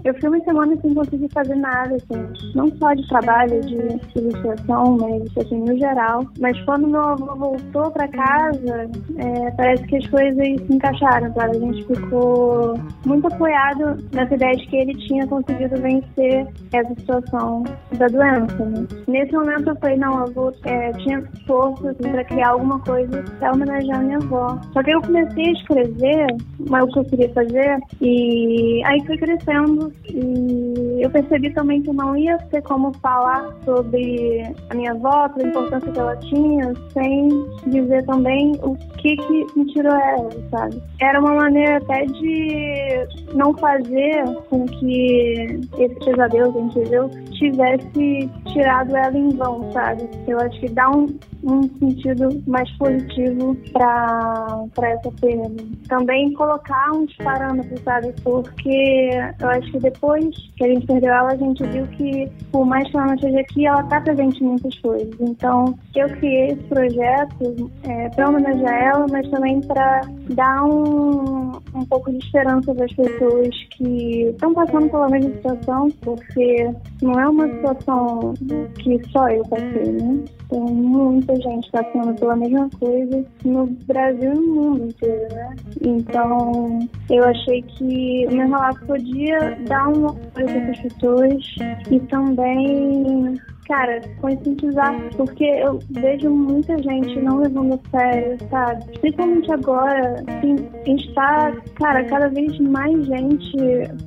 eu 0.04 0.14
fui 0.20 0.30
uma 0.30 0.40
semana 0.42 0.76
sem 0.82 0.94
conseguir 0.94 1.30
fazer 1.34 1.56
nada, 1.56 1.96
assim, 1.96 2.54
não 2.56 2.70
só 2.78 2.94
de 2.94 3.08
trabalho, 3.08 3.62
de 3.62 3.78
ilustração, 4.16 4.98
mas 5.00 5.38
assim, 5.38 5.60
no 5.60 5.78
geral. 5.78 6.26
Mas 6.40 6.60
quando 6.62 6.88
meu 6.88 7.02
avô 7.02 7.36
voltou 7.36 7.92
para 7.92 8.08
casa, 8.08 8.90
é, 9.18 9.52
parece 9.52 9.84
que 9.84 9.98
as 9.98 10.08
coisas 10.08 10.36
se 10.38 10.74
encaixaram, 10.74 11.34
sabe? 11.34 11.58
A 11.58 11.60
gente 11.60 11.86
ficou 11.86 12.80
muito 13.06 13.28
apoiado 13.28 13.98
nessa 14.14 14.34
ideia 14.34 14.56
de 14.56 14.68
que 14.68 14.78
ele 14.78 14.94
tinha 15.08 15.28
conseguido 15.28 15.80
vencer 15.82 16.48
essa 16.74 16.96
situação 16.96 17.64
da 17.98 18.08
doença. 18.08 18.66
Né? 18.66 18.88
Nesse 19.08 19.32
momento 19.32 19.70
eu 19.70 19.76
falei, 19.78 19.98
não, 19.98 20.26
eu 20.26 20.34
vou, 20.34 20.54
é, 20.66 20.92
tinha 20.94 21.24
força 21.46 21.92
assim, 21.92 22.12
para 22.12 22.26
criar 22.26 22.50
alguma 22.50 22.80
coisa 22.80 23.24
para 23.40 23.54
homenagear 23.54 24.04
minha 24.04 24.18
avó. 24.18 24.60
Só 24.74 24.84
que 24.84 24.92
eu 24.92 25.02
comecei 25.02 25.46
a 25.46 25.52
escrever 25.52 26.28
mas 26.70 26.84
o 26.84 26.88
que 26.88 27.00
eu 27.00 27.06
queria 27.06 27.30
fazer 27.34 27.80
e 28.02 28.82
aí 28.86 29.06
foi 29.06 29.18
crescendo 29.18 29.94
e 30.10 31.04
eu 31.04 31.10
percebi 31.10 31.54
também 31.54 31.82
que 31.82 31.92
não 31.94 32.16
ia 32.16 32.38
ter 32.50 32.62
como 32.64 32.92
falar 33.00 33.54
sobre 33.64 34.44
a 34.70 34.76
minha 34.76 34.92
avó, 34.92 35.28
a 35.28 35.44
importância 35.44 35.92
que 35.92 36.00
ela 36.00 36.16
tinha, 36.18 36.74
sem 36.94 37.30
dizer 37.68 38.06
também 38.06 38.54
o 38.64 38.76
que 38.98 39.16
que 39.16 39.46
me 39.56 39.66
tirou 39.74 39.94
ela, 39.94 40.30
sabe? 40.50 40.82
Era 41.02 41.20
uma 41.20 41.36
maneira 41.36 41.78
até 41.78 42.06
de 42.06 43.08
não 43.34 43.54
fazer 43.58 44.24
com 44.50 44.66
que 44.66 45.60
esse 45.78 45.96
pesadelo 46.06 46.52
que 46.54 46.60
a 46.60 46.62
gente 46.62 46.80
viveu 46.80 47.10
tivesse 47.32 48.30
tirado 48.52 48.97
ela 48.98 49.18
em 49.18 49.30
vão, 49.30 49.72
sabe? 49.72 50.10
Eu 50.27 50.39
acho 50.39 50.60
que 50.60 50.70
dá 50.70 50.89
um, 50.89 51.08
um 51.44 51.63
sentido 51.80 52.42
mais 52.48 52.70
positivo 52.77 53.56
para 53.74 54.68
essa 54.82 55.12
perda. 55.20 55.63
Também 55.88 56.34
colocar 56.34 56.92
uns 56.92 57.16
parâmetros, 57.18 57.82
sabe? 57.84 58.13
Porque 58.24 59.10
eu 59.39 59.50
acho 59.50 59.72
que 59.72 59.80
depois 59.80 60.25
que 60.58 60.66
a 60.66 60.68
gente 60.68 60.88
perdeu 60.88 61.13
ela, 61.13 61.32
a 61.32 61.38
gente 61.38 61.63
viu 61.63 61.86
que, 61.88 62.30
por 62.51 62.66
mais 62.66 62.89
que 62.89 62.98
ela 62.98 63.08
não 63.08 63.16
esteja 63.16 63.39
aqui, 63.39 63.66
ela 63.66 63.82
está 63.82 64.01
presente 64.01 64.44
em 64.44 64.48
muitas 64.48 64.77
coisas. 64.80 65.16
Então, 65.20 65.77
eu 65.96 66.10
criei 66.10 66.51
esse 66.51 66.63
projeto 66.63 67.72
é, 67.84 68.10
para 68.10 68.30
homenagear 68.30 68.84
ela, 68.84 69.06
mas 69.12 69.30
também 69.30 69.62
para 69.62 70.01
dar 70.30 70.63
um, 70.63 71.51
um 71.78 71.86
pouco 71.86 72.12
de 72.12 72.18
esperança 72.18 72.74
para 72.74 72.86
as 72.86 72.94
pessoas 72.94 73.50
que 73.72 74.24
estão 74.30 74.54
passando 74.54 74.90
pela 74.90 75.10
mesma 75.10 75.32
situação, 75.32 75.90
porque 76.02 76.72
não 77.02 77.20
é 77.20 77.30
uma 77.30 77.48
situação 77.48 78.34
que 78.80 79.02
só 79.12 79.30
eu 79.30 79.44
passei, 79.44 79.92
né? 79.92 80.24
Tem 80.50 80.62
muita 80.62 81.36
gente 81.36 81.70
passando 81.72 82.14
pela 82.20 82.36
mesma 82.36 82.70
coisa 82.80 83.26
no 83.44 83.68
Brasil 83.86 84.34
e 84.34 84.36
no 84.36 84.54
mundo 84.54 84.86
inteiro, 84.86 85.34
né? 85.34 85.56
Então, 85.82 86.80
eu 87.10 87.24
achei 87.24 87.62
que 87.62 88.26
o 88.28 88.36
meu 88.36 88.48
relato 88.48 88.86
podia 88.86 89.58
dar 89.68 89.88
um 89.90 90.08
apoio 90.08 90.28
para 90.34 90.44
essas 90.44 90.80
pessoas 90.80 91.56
e 91.92 92.00
também 92.02 93.38
cara, 93.68 94.02
conscientizar, 94.22 94.96
porque 95.16 95.44
eu 95.44 95.80
vejo 95.92 96.30
muita 96.30 96.78
gente 96.82 97.20
não 97.20 97.40
levando 97.40 97.74
a 97.74 97.90
sério, 97.90 98.38
sabe? 98.50 98.86
Principalmente 99.00 99.52
agora, 99.52 100.24
assim, 100.28 100.56
a 100.74 100.86
gente 100.86 101.14
tá, 101.14 101.54
cara, 101.76 102.04
cada 102.06 102.30
vez 102.30 102.58
mais 102.60 103.06
gente 103.06 103.58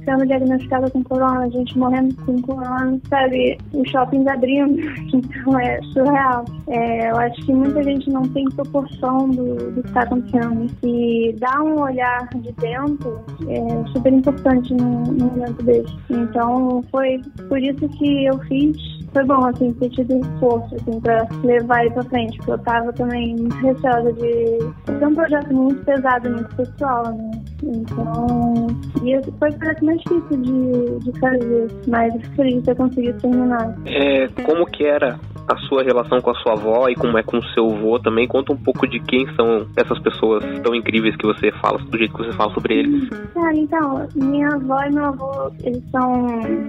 sendo 0.05 0.27
diagnosticada 0.27 0.91
com 0.91 1.05
corona, 1.05 1.51
gente 1.51 1.79
morrendo 1.79 2.15
com 2.25 2.41
corona, 2.43 2.99
sabe? 3.09 3.59
Os 3.75 3.89
shoppings 3.91 4.27
abrindo, 4.27 4.81
então 5.15 5.59
é 5.59 5.81
surreal. 5.93 6.45
É, 6.69 7.11
eu 7.11 7.17
acho 7.17 7.45
que 7.45 7.53
muita 7.53 7.83
gente 7.83 8.09
não 8.11 8.23
tem 8.23 8.45
proporção 8.51 9.29
do, 9.29 9.73
do 9.73 9.83
que 9.83 9.89
está 9.89 10.03
acontecendo. 10.03 10.71
E 10.83 11.35
dar 11.39 11.61
um 11.63 11.81
olhar 11.81 12.29
de 12.37 12.53
dentro 12.53 13.21
é 13.49 13.93
super 13.93 14.13
importante 14.13 14.73
num 14.75 15.13
momento 15.13 15.63
desse. 15.63 15.95
Então, 16.09 16.83
foi 16.91 17.21
por 17.49 17.59
isso 17.59 17.89
que 17.89 18.25
eu 18.25 18.39
fiz 18.41 19.00
foi 19.13 19.25
bom, 19.25 19.47
assim, 19.47 19.73
ter 19.75 19.91
tido 19.91 20.21
esforço, 20.21 20.75
assim, 20.77 21.01
pra 21.01 21.27
levar 21.43 21.85
ele 21.85 21.95
pra 21.95 22.05
frente, 22.05 22.37
porque 22.39 22.53
eu 22.53 22.59
tava 22.59 22.93
também 22.93 23.37
muito 23.37 23.57
receosa 23.57 24.13
de 24.13 24.59
ser 24.87 25.07
um 25.07 25.15
projeto 25.15 25.53
muito 25.53 25.85
pesado, 25.85 26.31
muito 26.31 26.57
pessoal, 26.57 27.05
né? 27.13 27.31
Então, 27.63 28.67
e 29.05 29.33
foi 29.39 29.51
o 29.51 29.55
projeto 29.55 29.85
mais 29.85 30.01
difícil 30.03 30.37
de, 30.43 31.11
de 31.11 31.19
fazer, 31.19 31.69
mas 31.89 32.15
feliz 32.37 32.55
de 32.55 32.63
ter 32.63 32.77
conseguido 32.77 33.21
terminar. 33.21 33.75
É, 33.87 34.29
como 34.43 34.67
que 34.67 34.85
era 34.85 35.19
a 35.51 35.57
sua 35.69 35.83
relação 35.83 36.21
com 36.21 36.31
a 36.31 36.35
sua 36.35 36.53
avó 36.53 36.89
e 36.89 36.95
como 36.95 37.19
é 37.19 37.23
com 37.25 37.39
o 37.39 37.45
seu 37.49 37.69
avô 37.69 37.99
também. 37.99 38.29
Conta 38.29 38.53
um 38.53 38.57
pouco 38.57 38.87
de 38.87 39.01
quem 39.01 39.27
são 39.35 39.67
essas 39.77 39.99
pessoas 39.99 40.45
tão 40.63 40.75
incríveis 40.75 41.17
que 41.17 41.27
você 41.27 41.51
fala, 41.61 41.79
do 41.79 41.99
jeito 41.99 42.15
que 42.15 42.25
você 42.25 42.33
fala 42.33 42.55
sobre 42.55 42.79
eles. 42.79 43.09
Cara, 43.35 43.57
então, 43.57 44.07
minha 44.15 44.49
avó 44.49 44.81
e 44.85 44.95
meu 44.95 45.05
avô, 45.07 45.51
eles 45.65 45.83
são 45.91 46.27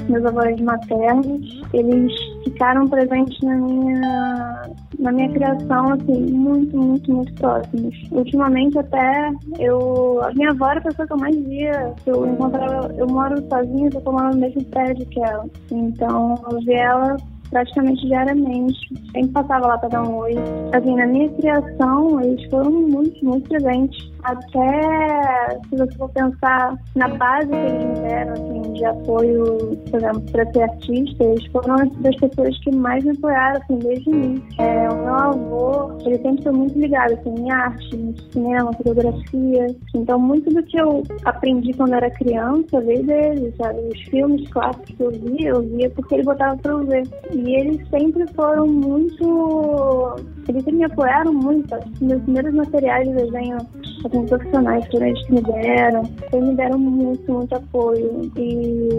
meus 0.10 0.26
avós 0.26 0.60
maternos. 0.62 1.62
Eles 1.74 2.12
ficaram 2.44 2.88
presentes 2.88 3.40
na 3.42 3.56
minha, 3.56 4.70
na 4.98 5.12
minha 5.12 5.30
criação, 5.32 5.94
assim, 5.94 6.32
muito, 6.32 6.76
muito, 6.76 7.14
muito 7.14 7.34
próximos. 7.36 7.96
Ultimamente 8.12 8.80
até 8.80 9.32
eu. 9.60 10.20
A 10.24 10.34
minha 10.34 10.50
avó 10.50 10.72
era 10.72 10.80
a 10.80 10.84
pessoa 10.84 11.08
que 11.08 11.14
eu 11.14 11.18
mais 11.18 11.36
via. 11.46 11.94
Eu 12.08 12.26
encontrava. 12.26 12.92
Eu 12.98 13.06
moro 13.06 13.36
sozinha, 13.48 13.90
eu 13.94 14.02
tô 14.02 14.12
morando 14.12 14.36
no 14.36 14.42
mesmo 14.42 14.64
prédio 14.66 15.06
que 15.06 15.20
ela. 15.20 15.46
Então 15.72 16.42
eu 16.52 16.60
vi 16.62 16.74
ela 16.74 17.18
praticamente 17.52 18.08
diariamente. 18.08 18.80
Sempre 19.12 19.32
passava 19.34 19.68
lá 19.68 19.78
para 19.78 19.90
dar 19.90 20.04
um 20.04 20.16
oi. 20.16 20.34
Assim, 20.74 20.96
na 20.96 21.06
minha 21.06 21.30
criação, 21.30 22.20
eles 22.22 22.50
foram 22.50 22.72
muito, 22.72 23.24
muito 23.24 23.48
presentes 23.48 24.12
até 24.24 25.60
se 25.70 25.76
você 25.76 25.98
for 25.98 26.10
pensar 26.10 26.78
na 26.96 27.08
base 27.08 27.48
que 27.48 27.56
eles 27.56 27.86
me 27.86 27.94
deram, 28.02 28.34
assim, 28.34 28.74
de 28.74 28.86
apoio, 28.86 29.78
por 29.90 30.00
exemplo, 30.00 30.22
para 30.32 30.52
ser 30.52 30.64
artista, 30.64 31.24
eles 31.24 31.46
foram 31.48 31.88
das 31.88 32.16
pessoas 32.18 32.58
que 32.60 32.76
mais 32.76 33.04
me 33.04 33.12
apoiaram, 33.12 33.62
assim, 33.62 33.80
desde 33.80 34.10
início. 34.10 34.62
É, 34.62 34.90
o 34.90 34.96
meu 34.96 35.14
avô, 35.14 35.92
ele 36.06 36.18
sempre 36.20 36.44
foi 36.44 36.52
muito 36.52 36.80
ligado, 36.80 37.14
assim, 37.14 37.36
em 37.36 37.52
arte, 37.52 37.96
em 37.96 38.16
cinema, 38.32 38.74
fotografia. 38.74 39.68
Então, 39.96 40.20
muito 40.20 40.54
do 40.54 40.64
que 40.64 40.78
eu 40.78 41.04
aprendi 41.26 41.74
quando 41.74 41.94
era 41.94 42.10
criança 42.12 42.80
veio 42.82 43.04
dele, 43.04 43.54
sabe? 43.58 43.80
Os 43.82 44.02
filmes 44.04 44.48
clássicos 44.50 44.96
que 44.96 45.04
eu 45.04 45.12
via, 45.12 45.50
eu 45.50 45.62
via 45.62 45.90
porque 45.90 46.16
ele 46.16 46.24
botava 46.24 46.56
pra 46.58 46.72
eu 46.72 46.86
ver. 46.86 47.04
Eles 47.48 47.88
sempre 47.90 48.26
foram 48.34 48.68
muito... 48.68 50.16
Eles 50.48 50.66
me 50.66 50.84
apoiaram 50.84 51.34
muito. 51.34 51.76
Meus 52.02 52.22
primeiros 52.24 52.54
materiais 52.54 53.08
de 53.08 53.16
desenho 53.16 53.58
assim, 54.06 54.26
profissionais 54.26 54.88
que 54.88 54.98
eles 54.98 55.30
me 55.30 55.42
deram, 55.42 56.04
eles 56.34 56.48
me 56.50 56.56
deram 56.56 56.80
muito, 56.80 57.32
muito 57.32 57.56
apoio. 57.56 58.32
E 58.36 58.90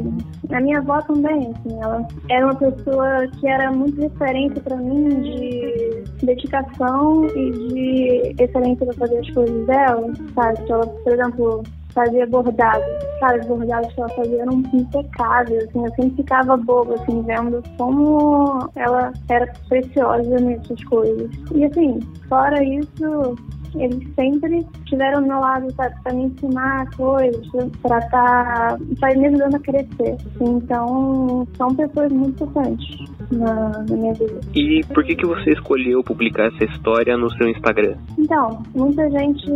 a 0.54 0.60
minha 0.60 0.78
avó 0.78 1.00
também, 1.02 1.50
assim, 1.50 1.80
ela 1.80 2.06
era 2.30 2.46
uma 2.46 2.54
pessoa 2.54 3.26
que 3.40 3.46
era 3.46 3.70
muito 3.72 4.00
referente 4.00 4.60
para 4.60 4.76
mim 4.76 5.08
de 5.08 6.04
dedicação 6.22 7.26
e 7.26 7.50
de 7.50 8.42
excelência 8.42 8.86
para 8.86 8.96
fazer 8.96 9.18
as 9.18 9.30
coisas 9.30 9.66
dela, 9.66 10.12
sabe? 10.34 10.58
Ela, 10.68 10.86
por 10.86 11.12
exemplo, 11.12 11.62
fazia 11.92 12.26
bordado. 12.26 12.84
Cara, 13.20 13.40
os 13.40 13.46
bordados 13.46 13.92
que 13.92 14.00
ela 14.00 14.10
fazia 14.10 14.42
eram 14.42 14.52
impecáveis, 14.72 15.64
assim, 15.64 15.84
eu 15.84 15.94
sempre 15.94 16.16
ficava 16.16 16.56
boba, 16.56 16.94
assim, 16.94 17.22
vendo 17.22 17.62
como 17.76 18.70
ela 18.74 19.12
era 19.28 19.52
preciosa 19.68 20.36
nessas 20.40 20.82
coisas. 20.84 21.30
E 21.54 21.64
assim, 21.64 22.00
fora 22.28 22.62
isso, 22.62 23.36
eles 23.74 24.06
sempre 24.14 24.66
estiveram 24.84 25.18
ao 25.18 25.26
meu 25.26 25.38
lado 25.38 25.66
para 25.74 26.14
me 26.14 26.24
ensinar 26.24 26.88
coisas, 26.96 27.46
para 27.82 27.98
estar, 27.98 28.78
tá, 29.00 29.14
me 29.16 29.26
ajudando 29.26 29.54
a 29.54 29.58
crescer. 29.60 30.16
Então, 30.40 31.46
são 31.56 31.74
pessoas 31.74 32.12
muito 32.12 32.44
importantes 32.44 32.98
na, 33.30 33.70
na, 33.70 33.96
minha 33.96 34.14
vida. 34.14 34.40
E 34.54 34.84
por 34.92 35.04
que 35.04 35.16
que 35.16 35.26
você 35.26 35.52
escolheu 35.52 36.02
publicar 36.02 36.46
essa 36.46 36.64
história 36.64 37.16
no 37.16 37.30
seu 37.30 37.48
Instagram? 37.48 37.96
Então, 38.18 38.62
muita 38.74 39.08
gente 39.10 39.46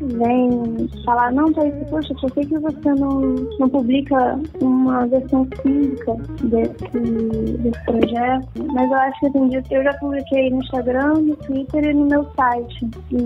vem 0.00 0.88
falar, 1.04 1.32
não, 1.32 1.52
Thaís, 1.52 1.74
poxa, 1.90 2.14
por 2.20 2.30
que 2.32 2.46
que 2.46 2.58
você 2.58 2.94
não, 2.94 3.20
não 3.58 3.68
publica 3.68 4.38
uma 4.60 5.06
versão 5.06 5.46
física 5.62 6.16
desse, 6.42 6.88
desse 7.58 7.84
projeto? 7.84 8.48
Mas 8.72 8.90
eu 8.90 8.96
acho 8.96 9.20
que 9.20 9.26
assim, 9.26 9.50
eu 9.70 9.82
já 9.82 9.92
publiquei 9.94 10.50
no 10.50 10.58
Instagram, 10.58 11.14
no 11.14 11.36
Twitter 11.36 11.84
e 11.84 11.94
no 11.94 12.06
meu 12.06 12.24
site. 12.36 12.88
E 13.10 13.16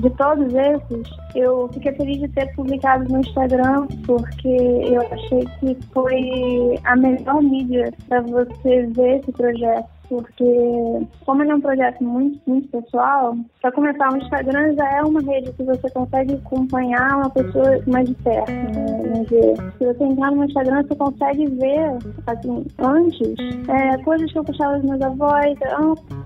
de 0.00 0.10
todos 0.10 0.52
esses, 0.54 1.08
eu 1.34 1.68
fiquei 1.72 1.92
feliz 1.92 2.20
de 2.20 2.28
ter 2.28 2.54
publicado 2.54 3.10
no 3.12 3.20
Instagram, 3.20 3.86
porque 4.06 4.48
eu 4.48 5.00
achei 5.12 5.44
que 5.60 5.76
foi 5.92 6.80
a 6.84 6.96
melhor 6.96 7.42
mídia 7.42 7.92
para 8.08 8.20
você 8.22 8.86
ver 8.86 9.20
esse 9.20 9.32
projeto 9.32 9.97
porque 10.08 11.06
como 11.24 11.42
ele 11.42 11.52
é 11.52 11.54
um 11.54 11.60
projeto 11.60 12.02
muito, 12.02 12.40
muito 12.46 12.68
pessoal, 12.68 13.36
para 13.60 13.72
começar, 13.72 14.12
o 14.12 14.16
Instagram 14.16 14.74
já 14.74 14.96
é 14.96 15.02
uma 15.02 15.20
rede 15.20 15.52
que 15.52 15.62
você 15.64 15.90
consegue 15.90 16.34
acompanhar 16.34 17.16
uma 17.16 17.30
pessoa 17.30 17.80
mais 17.86 18.08
de 18.08 18.14
perto, 18.16 18.50
né? 18.50 19.24
Se 19.78 19.84
você 19.84 20.04
entrar 20.04 20.30
no 20.30 20.44
Instagram, 20.44 20.82
você 20.84 20.94
consegue 20.96 21.46
ver, 21.46 21.98
assim, 22.26 22.66
antes, 22.78 23.34
é, 23.68 23.98
coisas 23.98 24.30
que 24.32 24.38
eu 24.38 24.44
postava 24.44 24.78
dos 24.78 24.88
meus 24.88 25.02
avós, 25.02 25.58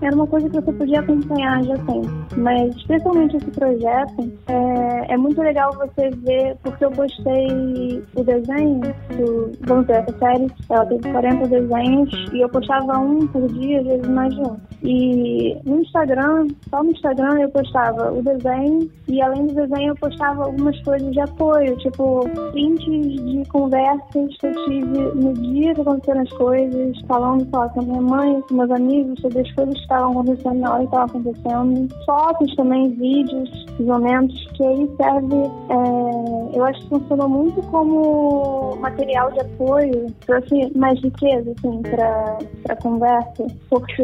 era 0.01 0.15
uma 0.15 0.27
coisa 0.27 0.49
que 0.49 0.61
você 0.61 0.71
podia 0.73 0.99
acompanhar 0.99 1.63
já 1.63 1.77
tem. 1.85 2.01
Mas, 2.37 2.75
especialmente 2.75 3.37
esse 3.37 3.51
projeto, 3.51 4.31
é, 4.47 5.13
é 5.13 5.17
muito 5.17 5.41
legal 5.41 5.71
você 5.73 6.09
ver, 6.09 6.55
porque 6.63 6.85
eu 6.85 6.91
postei 6.91 8.03
o 8.15 8.23
desenho, 8.23 8.81
do, 9.17 9.51
vamos 9.61 9.87
ver, 9.87 9.97
essa 9.97 10.17
série, 10.17 10.47
ela 10.69 10.85
teve 10.85 11.11
40 11.11 11.47
desenhos, 11.47 12.09
e 12.33 12.41
eu 12.41 12.49
postava 12.49 12.99
um 12.99 13.27
por 13.27 13.47
dia, 13.49 13.72
às 13.77 13.85
vezes 13.85 14.07
mais 14.07 14.37
um. 14.37 14.55
E 14.83 15.57
no 15.63 15.81
Instagram, 15.81 16.47
só 16.69 16.83
no 16.83 16.91
Instagram 16.91 17.39
eu 17.39 17.49
postava 17.49 18.11
o 18.11 18.21
desenho 18.21 18.89
e 19.07 19.21
além 19.21 19.47
do 19.47 19.53
desenho 19.53 19.91
eu 19.91 19.95
postava 19.95 20.43
algumas 20.43 20.79
coisas 20.81 21.11
de 21.11 21.19
apoio, 21.21 21.77
tipo 21.77 22.27
prints 22.51 22.85
de 22.85 23.43
conversas 23.49 24.37
que 24.37 24.47
eu 24.47 24.65
tive 24.65 24.99
no 25.15 25.33
dia 25.33 25.73
que 25.73 25.81
aconteceram 25.81 26.21
as 26.21 26.33
coisas, 26.33 27.01
falando 27.07 27.47
só 27.49 27.69
com 27.69 27.79
a 27.79 27.83
minha 27.83 28.01
mãe, 28.01 28.41
com 28.41 28.55
meus 28.55 28.71
amigos, 28.71 29.21
sobre 29.21 29.41
as 29.41 29.51
coisas 29.53 29.73
que 29.73 29.81
estavam 29.81 30.11
acontecendo 30.11 30.59
na 30.59 30.73
hora 30.73 30.79
que 30.79 30.85
estavam 30.85 31.05
acontecendo. 31.05 32.05
Fotos 32.05 32.55
também, 32.55 32.89
vídeos, 32.91 33.65
momentos, 33.79 34.47
que 34.53 34.63
aí 34.63 34.89
serve, 34.97 35.35
é, 35.35 36.57
eu 36.57 36.65
acho 36.65 36.81
que 36.81 36.89
funcionou 36.89 37.29
muito 37.29 37.61
como 37.69 38.75
material 38.79 39.31
de 39.31 39.39
apoio, 39.39 40.07
trouxe 40.25 40.77
mais 40.77 40.99
riqueza, 41.01 41.53
assim, 41.57 41.81
para 41.81 42.75
conversa, 42.81 43.47
porque 43.69 44.03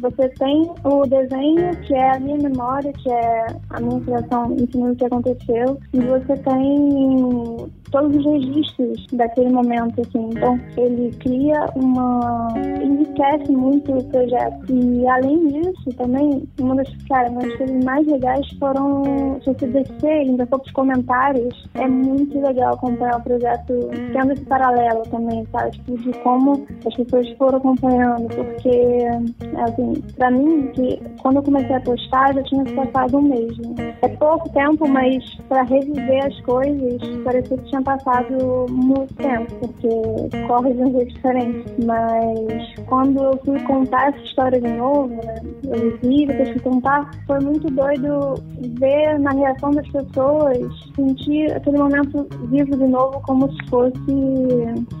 você 0.00 0.28
tem 0.30 0.70
o 0.84 1.06
desenho, 1.06 1.76
que 1.82 1.94
é 1.94 2.16
a 2.16 2.20
minha 2.20 2.38
memória, 2.38 2.92
que 2.92 3.10
é 3.10 3.46
a 3.70 3.80
minha 3.80 4.00
criação 4.00 4.52
em 4.52 4.66
cima 4.70 4.88
do 4.90 4.96
que 4.96 5.04
aconteceu, 5.04 5.78
e 5.92 6.00
você 6.00 6.36
tem 6.36 7.70
todos 7.90 8.16
os 8.16 8.24
registros 8.24 9.06
daquele 9.12 9.50
momento, 9.50 10.00
assim. 10.00 10.30
Então, 10.30 10.58
ele 10.76 11.10
cria 11.18 11.66
uma... 11.76 12.48
enriquece 12.82 13.52
muito 13.52 13.92
o 13.92 14.04
projeto. 14.04 14.64
E, 14.70 15.06
além 15.08 15.48
disso, 15.48 15.90
também, 15.96 16.42
uma 16.60 16.76
das, 16.76 16.88
cara, 17.08 17.30
uma 17.30 17.42
das 17.42 17.56
coisas 17.56 17.84
mais 17.84 18.06
legais 18.06 18.46
foram, 18.58 19.40
se 19.40 19.52
você 19.52 19.66
descer 19.66 20.10
ainda 20.10 20.46
for 20.46 20.60
os 20.60 20.70
comentários, 20.72 21.68
é 21.74 21.86
muito 21.86 22.40
legal 22.40 22.74
acompanhar 22.74 23.18
o 23.18 23.22
projeto 23.22 23.90
tendo 24.12 24.32
esse 24.32 24.44
paralelo 24.44 25.02
também, 25.10 25.46
sabe? 25.52 25.70
Tipo, 25.72 25.98
de 25.98 26.12
como 26.18 26.66
as 26.86 26.94
pessoas 26.94 27.28
foram 27.38 27.58
acompanhando, 27.58 28.28
porque, 28.28 29.06
assim, 29.64 29.94
pra 30.16 30.30
mim, 30.30 30.68
que 30.74 31.00
quando 31.22 31.36
eu 31.36 31.42
comecei 31.42 31.76
a 31.76 31.80
postar, 31.80 32.34
já 32.34 32.42
tinha 32.44 32.64
passado 32.64 33.18
um 33.18 33.22
mês, 33.22 33.56
né? 33.58 33.94
É 34.02 34.08
pouco 34.08 34.48
tempo, 34.50 34.88
mas 34.88 35.22
pra 35.48 35.62
reviver 35.62 36.26
as 36.26 36.40
coisas, 36.40 37.00
parecia 37.24 37.56
que 37.56 37.64
tinha 37.64 37.79
tinha 37.80 37.82
passado 37.82 38.66
muito 38.70 39.14
tempo, 39.14 39.52
porque 39.56 40.46
corre 40.46 40.72
de 40.72 40.82
um 40.82 40.92
jeito 40.92 41.14
diferente. 41.14 41.64
Mas 41.84 42.86
quando 42.86 43.22
eu 43.22 43.40
fui 43.44 43.60
contar 43.60 44.08
essa 44.08 44.18
história 44.18 44.60
de 44.60 44.68
novo, 44.68 45.08
né, 45.08 45.34
eu 45.64 45.98
vi, 45.98 46.26
depois 46.26 46.50
fui 46.50 46.60
contar, 46.60 47.10
foi 47.26 47.40
muito 47.40 47.70
doido 47.70 48.34
ver 48.78 49.18
na 49.18 49.32
reação 49.32 49.70
das 49.70 49.88
pessoas, 49.88 50.58
sentir 50.94 51.52
aquele 51.52 51.78
momento 51.78 52.28
vivo 52.48 52.76
de 52.76 52.86
novo 52.86 53.20
como 53.22 53.50
se 53.52 53.68
fosse, 53.68 53.94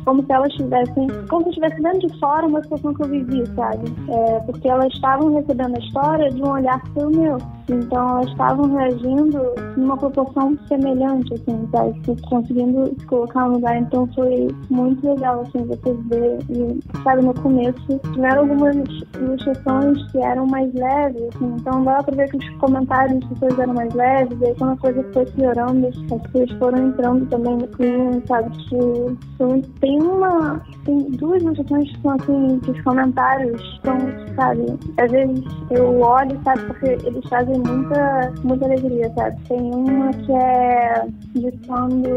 como 0.04 0.24
se 0.24 0.32
elas 0.32 0.50
estivessem, 0.50 1.08
como 1.28 1.44
se 1.44 1.50
estivesse 1.50 1.82
vendo 1.82 2.06
de 2.06 2.18
fora 2.18 2.46
uma 2.46 2.62
situação 2.62 2.94
que 2.94 3.02
eu 3.02 3.08
vivi, 3.08 3.46
sabe? 3.54 3.84
É, 4.08 4.40
porque 4.40 4.68
elas 4.68 4.92
estavam 4.92 5.34
recebendo 5.34 5.76
a 5.76 5.78
história 5.78 6.30
de 6.30 6.42
um 6.42 6.50
olhar 6.50 6.80
que 6.82 6.90
foi 6.90 7.04
o 7.04 7.10
meu. 7.10 7.38
Então 7.70 8.10
elas 8.10 8.30
estavam 8.30 8.74
reagindo 8.74 9.40
numa 9.76 9.96
proporção 9.96 10.56
semelhante, 10.68 11.34
assim, 11.34 11.68
sabe? 11.70 12.00
Conseguindo 12.28 12.86
se 12.98 13.06
colocar 13.06 13.46
no 13.46 13.54
lugar. 13.54 13.76
Então 13.78 14.08
foi 14.14 14.48
muito 14.68 15.06
legal, 15.08 15.40
assim, 15.42 15.64
você 15.66 15.94
ver. 16.08 16.38
E, 16.50 16.80
sabe, 17.02 17.22
no 17.22 17.34
começo 17.34 18.00
tiveram 18.12 18.40
algumas 18.42 18.76
ilustrações 19.16 20.10
que 20.10 20.18
eram 20.18 20.46
mais 20.46 20.72
leves, 20.74 21.22
assim, 21.34 21.54
então 21.58 21.84
dava 21.84 22.02
pra 22.04 22.16
ver 22.16 22.30
que 22.30 22.36
os 22.36 22.48
comentários 22.58 23.20
das 23.20 23.28
pessoas 23.30 23.58
eram 23.58 23.74
mais 23.74 23.94
leves, 23.94 24.40
e 24.40 24.46
aí 24.46 24.54
quando 24.56 24.72
a 24.72 24.76
coisa 24.76 25.06
foi 25.12 25.26
piorando, 25.26 25.86
as 25.86 25.96
pessoas 25.96 26.50
foram 26.58 26.88
entrando 26.88 27.26
também 27.26 27.56
no 27.56 27.68
clima, 27.68 28.22
sabe? 28.26 28.50
Que 28.68 29.16
tem 29.80 30.02
uma. 30.02 30.60
Tem 30.84 30.98
duas 31.12 31.42
ilustrações 31.42 31.90
que 31.92 32.02
são 32.02 32.12
assim, 32.12 32.60
que 32.60 32.70
os 32.70 32.80
comentários 32.82 33.80
são, 33.84 33.98
sabe? 34.34 34.66
Às 34.98 35.10
vezes 35.10 35.44
eu 35.70 36.00
olho, 36.00 36.38
sabe, 36.44 36.64
porque 36.64 36.86
eles 37.06 37.24
trazem 37.28 37.59
muita, 37.66 38.32
muita 38.42 38.64
alegria, 38.64 39.12
sabe? 39.14 39.36
Tem 39.48 39.60
uma 39.60 40.12
que 40.12 40.32
é 40.32 41.06
de 41.34 41.52
quando 41.66 42.08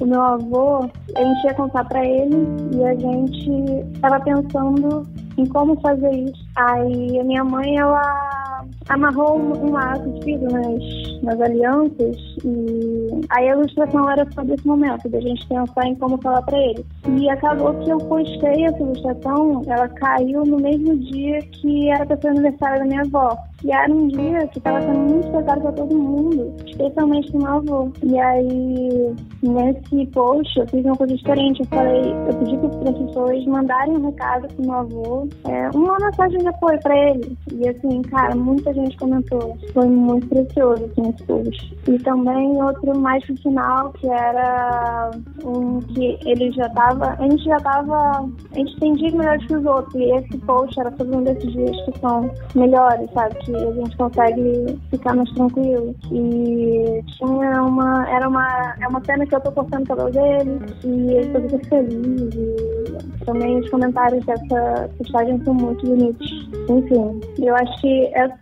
o 0.00 0.06
meu 0.06 0.20
avô, 0.20 0.90
a 1.16 1.20
gente 1.20 1.44
ia 1.44 1.54
contar 1.54 1.84
pra 1.84 2.04
ele 2.04 2.46
e 2.74 2.84
a 2.84 2.94
gente 2.94 4.00
tava 4.00 4.20
pensando 4.20 5.06
em 5.36 5.46
como 5.46 5.80
fazer 5.80 6.10
isso. 6.10 6.44
Aí 6.56 7.18
a 7.18 7.24
minha 7.24 7.44
mãe, 7.44 7.76
ela 7.78 8.49
amarrou 8.88 9.38
um 9.38 9.72
laço 9.72 10.08
de 10.10 10.24
vidro 10.24 10.50
nas, 10.50 11.22
nas 11.22 11.40
alianças 11.40 12.16
e 12.44 13.20
aí 13.30 13.48
a 13.48 13.52
ilustração 13.52 14.10
era 14.10 14.26
sobre 14.32 14.54
esse 14.54 14.66
momento, 14.66 15.08
da 15.08 15.20
gente 15.20 15.46
pensar 15.46 15.86
em 15.86 15.94
como 15.96 16.20
falar 16.22 16.42
para 16.42 16.58
ele. 16.58 16.84
E 17.18 17.28
acabou 17.30 17.74
que 17.74 17.90
eu 17.90 17.98
postei 17.98 18.64
essa 18.64 18.78
ilustração, 18.78 19.62
ela 19.66 19.88
caiu 19.88 20.44
no 20.44 20.56
mesmo 20.56 20.96
dia 20.96 21.38
que 21.40 21.90
era 21.90 22.06
para 22.06 22.16
ser 22.16 22.28
o 22.28 22.30
aniversário 22.30 22.78
da 22.80 22.84
minha 22.84 23.02
avó. 23.02 23.36
E 23.62 23.70
era 23.70 23.92
um 23.92 24.08
dia 24.08 24.46
que 24.48 24.58
estava 24.58 24.80
sendo 24.80 24.98
muito 24.98 25.30
pesado 25.30 25.60
para 25.60 25.72
todo 25.72 25.94
mundo, 25.94 26.54
especialmente 26.66 27.30
pro 27.30 27.42
meu 27.42 27.52
avô. 27.52 27.92
E 28.02 28.18
aí, 28.18 29.14
nesse 29.42 30.06
post, 30.12 30.58
eu 30.58 30.66
fiz 30.68 30.84
uma 30.84 30.96
coisa 30.96 31.14
diferente. 31.14 31.60
Eu 31.60 31.66
falei, 31.66 32.12
eu 32.26 32.34
pedi 32.38 32.56
para 32.56 32.90
as 32.90 32.98
pessoas 32.98 33.44
mandarem 33.44 33.96
um 33.98 34.06
recado 34.06 34.48
pro 34.54 34.64
meu 34.64 34.74
avô, 34.74 35.28
é, 35.46 35.70
uma 35.74 35.98
mensagem 35.98 36.38
de 36.38 36.48
apoio 36.48 36.80
para 36.80 37.10
ele. 37.10 37.36
E 37.52 37.68
assim, 37.68 38.00
cara, 38.02 38.34
muita 38.50 38.74
gente 38.74 38.96
comentou. 38.96 39.56
Foi 39.72 39.86
muito 39.86 40.26
precioso, 40.28 40.84
assim, 40.84 41.08
esse 41.10 41.24
post. 41.24 41.76
E 41.88 41.98
também 41.98 42.62
outro 42.62 42.98
mais 42.98 43.24
final, 43.24 43.92
que 43.92 44.08
era 44.08 45.10
um 45.44 45.78
que 45.80 46.18
ele 46.26 46.50
já 46.52 46.68
tava, 46.70 47.16
a 47.18 47.22
gente 47.22 47.44
já 47.44 47.58
tava, 47.60 48.28
a 48.52 48.58
gente 48.58 48.78
tem 48.80 48.94
dias 48.94 49.14
melhores 49.14 49.46
que 49.46 49.56
os 49.56 49.64
outros. 49.64 49.94
E 49.94 50.04
esse 50.16 50.38
post 50.38 50.80
era 50.80 50.90
sobre 50.96 51.16
um 51.16 51.24
desses 51.24 51.52
dias 51.52 51.76
que 51.84 51.98
são 52.00 52.30
melhores, 52.54 53.10
sabe? 53.12 53.34
Que 53.36 53.56
a 53.56 53.72
gente 53.72 53.96
consegue 53.96 54.78
ficar 54.90 55.14
mais 55.14 55.30
tranquilo. 55.32 55.94
E 56.12 57.02
tinha 57.18 57.62
uma. 57.62 58.08
Era 58.10 58.28
uma. 58.28 58.74
É 58.80 58.88
uma 58.88 59.02
cena 59.04 59.26
que 59.26 59.34
eu 59.34 59.40
tô 59.40 59.52
cortando 59.52 59.84
o 59.84 59.88
cabelo 59.88 60.10
dele 60.10 60.60
e 60.84 61.12
ele 61.14 61.26
ficou 61.26 61.50
super 61.50 61.66
feliz. 61.68 62.34
E 62.34 63.24
também 63.24 63.58
os 63.58 63.70
comentários 63.70 64.24
dessa 64.24 64.90
postagem 64.98 65.42
são 65.44 65.54
muito 65.54 65.86
bonitos. 65.86 66.48
Enfim, 66.68 67.20
eu 67.38 67.54
acho 67.56 67.80
que 67.80 68.10
essa 68.14 68.39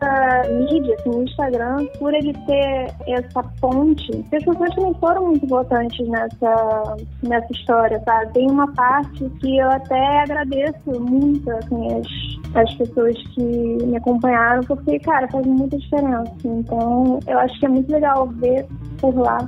mídia, 0.48 0.94
assim, 0.98 1.10
o 1.10 1.22
Instagram, 1.22 1.86
por 1.98 2.14
ele 2.14 2.32
ter 2.46 2.94
essa 3.06 3.42
ponte, 3.60 4.10
as 4.32 4.44
pessoas 4.44 4.74
também 4.74 4.94
foram 4.94 5.26
muito 5.26 5.44
importantes 5.44 6.08
nessa, 6.08 6.96
nessa 7.22 7.52
história, 7.52 8.00
sabe? 8.04 8.32
Tem 8.32 8.50
uma 8.50 8.72
parte 8.74 9.28
que 9.40 9.58
eu 9.58 9.70
até 9.70 10.20
agradeço 10.20 11.00
muito, 11.00 11.50
assim, 11.50 12.00
as, 12.54 12.62
as 12.62 12.74
pessoas 12.74 13.16
que 13.34 13.42
me 13.42 13.96
acompanharam, 13.96 14.62
porque 14.64 14.98
cara, 15.00 15.28
faz 15.28 15.46
muita 15.46 15.76
diferença. 15.78 16.32
Então, 16.44 17.20
eu 17.26 17.38
acho 17.38 17.58
que 17.58 17.66
é 17.66 17.68
muito 17.68 17.90
legal 17.90 18.26
ver 18.26 18.66
por 19.00 19.14
lá 19.16 19.38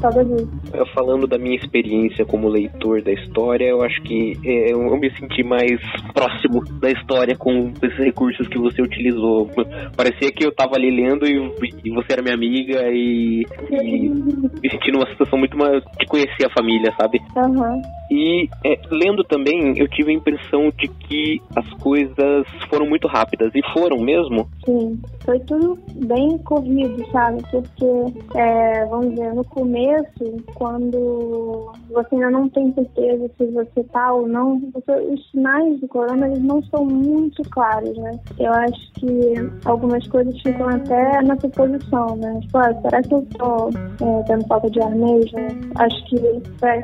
causa 0.00 0.24
disso. 0.24 0.48
Eu 0.72 0.86
falando 0.86 1.26
da 1.26 1.38
minha 1.38 1.56
experiência 1.56 2.24
como 2.24 2.48
leitor 2.48 3.02
da 3.02 3.12
história, 3.12 3.66
eu 3.66 3.82
acho 3.82 4.00
que 4.02 4.38
é, 4.44 4.72
eu 4.72 4.96
me 4.96 5.10
senti 5.18 5.42
mais 5.42 5.80
próximo 6.12 6.62
da 6.80 6.90
história 6.90 7.36
com 7.36 7.72
esses 7.82 7.98
recursos 7.98 8.46
que 8.48 8.58
você 8.58 8.82
utilizou. 8.82 9.48
Parecia 9.96 10.32
que 10.32 10.44
eu 10.44 10.54
tava 10.54 10.76
ali 10.76 10.90
lendo 10.90 11.26
e, 11.26 11.36
e 11.84 11.90
você 11.90 12.12
era 12.12 12.22
minha 12.22 12.34
amiga 12.34 12.88
e, 12.88 13.46
e 13.70 14.08
me 14.08 14.70
senti 14.70 14.92
numa 14.92 15.06
situação 15.06 15.38
muito 15.38 15.56
mais 15.56 15.82
de 15.98 16.06
conhecer 16.06 16.46
a 16.46 16.50
família, 16.50 16.92
sabe? 16.98 17.20
Uhum. 17.36 17.82
E 18.12 18.46
é, 18.62 18.78
lendo 18.90 19.24
também, 19.24 19.78
eu 19.78 19.88
tive 19.88 20.10
a 20.10 20.14
impressão 20.14 20.70
de 20.76 20.86
que 20.86 21.40
as 21.56 21.66
coisas 21.80 22.46
foram 22.68 22.86
muito 22.86 23.08
rápidas. 23.08 23.50
E 23.54 23.62
foram 23.72 23.98
mesmo? 23.98 24.46
Sim, 24.66 25.00
foi 25.24 25.40
tudo 25.40 25.78
bem 26.04 26.36
corrido, 26.38 27.10
sabe? 27.10 27.42
Porque, 27.50 28.18
é, 28.34 28.84
vamos 28.84 29.10
dizer, 29.10 29.32
no 29.32 29.44
começo, 29.44 30.44
quando 30.54 31.72
você 31.90 32.14
ainda 32.16 32.30
não 32.30 32.50
tem 32.50 32.70
certeza 32.74 33.30
se 33.38 33.46
você 33.46 33.82
tá 33.84 34.12
ou 34.12 34.28
não, 34.28 34.60
você, 34.74 34.92
os 34.92 35.30
sinais 35.30 35.80
do 35.80 35.88
corona 35.88 36.26
eles 36.26 36.42
não 36.42 36.62
são 36.64 36.84
muito 36.84 37.42
claros, 37.50 37.96
né? 37.96 38.12
Eu 38.38 38.52
acho 38.52 38.92
que 38.92 39.34
algumas 39.64 40.06
coisas 40.08 40.38
ficam 40.42 40.68
até 40.68 41.22
na 41.22 41.38
suposição, 41.40 42.16
né? 42.16 42.40
Tipo, 42.42 42.58
ah, 42.58 42.74
será 42.82 43.02
que 43.02 43.14
eu 43.14 43.26
tô 43.38 43.70
é, 43.70 44.22
tendo 44.26 44.46
falta 44.46 44.68
de 44.70 44.82
ar 44.82 44.90
mesmo? 44.90 45.38
Acho 45.76 46.04
que, 46.06 46.20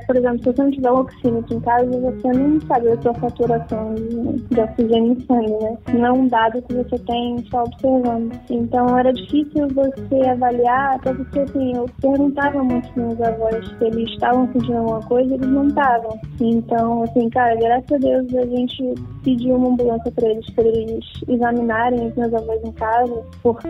por 0.07 0.17
exemplo, 0.17 0.39
se 0.39 0.53
você 0.53 0.63
não 0.63 0.71
tiver 0.71 0.91
aqui 1.27 1.55
em 1.55 1.61
casa, 1.61 1.87
você 1.87 2.33
não 2.33 2.61
sabe 2.63 2.89
a 2.89 3.03
sua 3.03 3.15
saturação 3.15 3.95
de, 3.95 4.61
oxigênio 4.61 5.13
em 5.13 5.21
sangue, 5.27 5.65
né? 5.65 5.79
Não 5.95 6.07
é 6.07 6.13
um 6.13 6.29
dado 6.29 6.63
que 6.63 6.75
você 6.75 6.99
tem 7.01 7.45
só 7.51 7.65
observando. 7.65 8.33
Então 8.51 8.99
era 8.99 9.13
difícil 9.13 9.69
você 9.69 10.29
avaliar, 10.29 10.97
até 10.97 11.13
porque 11.15 11.41
assim, 11.41 11.77
eu 11.77 11.87
perguntava 12.01 12.63
muito 12.63 12.89
meus 12.97 13.21
avós 13.21 13.67
se 13.79 13.85
eles 13.85 14.11
estavam 14.11 14.51
sentindo 14.53 14.79
alguma 14.79 15.01
coisa, 15.01 15.35
eles 15.35 15.49
não 15.49 15.69
estavam. 15.69 16.19
Então, 16.41 17.03
assim, 17.03 17.29
cara, 17.31 17.57
graças 17.57 17.93
a 17.93 17.99
Deus 17.99 18.35
a 18.35 18.47
gente 18.47 18.95
pediu 19.25 19.57
uma 19.57 19.69
ambulância 19.69 20.11
para 20.13 20.29
eles, 20.29 20.51
para 20.51 20.65
eles 20.65 21.05
examinarem 21.29 22.09
os 22.09 22.15
meus 22.15 22.33
avós 22.35 22.61
em 22.65 22.73
casa, 22.73 23.23
porque 23.43 23.69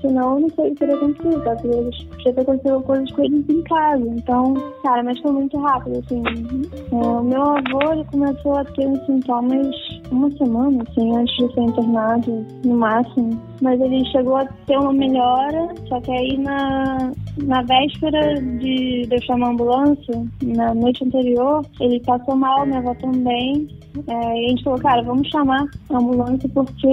senão 0.00 0.40
não 0.40 0.50
sei 0.50 0.66
o 0.66 0.70
que 0.70 0.78
teria 0.80 0.96
acontecido? 0.96 1.42
Porque 1.42 1.68
eles 1.68 2.06
já 2.24 2.30
aconteceu 2.30 2.80
coisas 2.82 3.10
com 3.12 3.24
eles 3.24 3.48
em 3.48 3.62
casa. 3.62 4.04
Então, 4.04 4.54
cara, 4.82 5.02
mas 5.02 5.18
foi 5.20 5.32
muito 5.32 5.58
rápido, 5.58 5.95
assim. 5.98 6.22
É, 6.92 6.94
o 6.94 7.22
meu 7.22 7.42
avô, 7.42 7.92
ele 7.92 8.04
começou 8.04 8.56
a 8.56 8.64
ter 8.64 8.88
os 8.88 9.06
sintomas 9.06 9.66
uma 10.10 10.30
semana, 10.32 10.82
assim, 10.88 11.16
antes 11.16 11.36
de 11.36 11.54
ser 11.54 11.60
internado, 11.62 12.46
no 12.64 12.76
máximo. 12.76 13.40
Mas 13.60 13.80
ele 13.80 14.04
chegou 14.06 14.36
a 14.36 14.46
ter 14.66 14.78
uma 14.78 14.92
melhora, 14.92 15.74
só 15.88 16.00
que 16.00 16.12
aí 16.12 16.38
na, 16.38 17.12
na 17.42 17.62
véspera 17.62 18.34
de, 18.34 19.06
de 19.06 19.14
eu 19.14 19.22
chamar 19.22 19.48
a 19.48 19.50
ambulância, 19.50 20.26
na 20.42 20.74
noite 20.74 21.04
anterior, 21.04 21.64
ele 21.80 22.00
passou 22.00 22.36
mal, 22.36 22.66
minha 22.66 22.78
avó 22.78 22.94
também. 22.94 23.68
É, 24.06 24.42
e 24.42 24.46
a 24.46 24.48
gente 24.48 24.64
falou, 24.64 24.78
cara, 24.78 25.02
vamos 25.02 25.28
chamar 25.28 25.64
a 25.90 25.96
ambulância 25.96 26.48
porque 26.54 26.88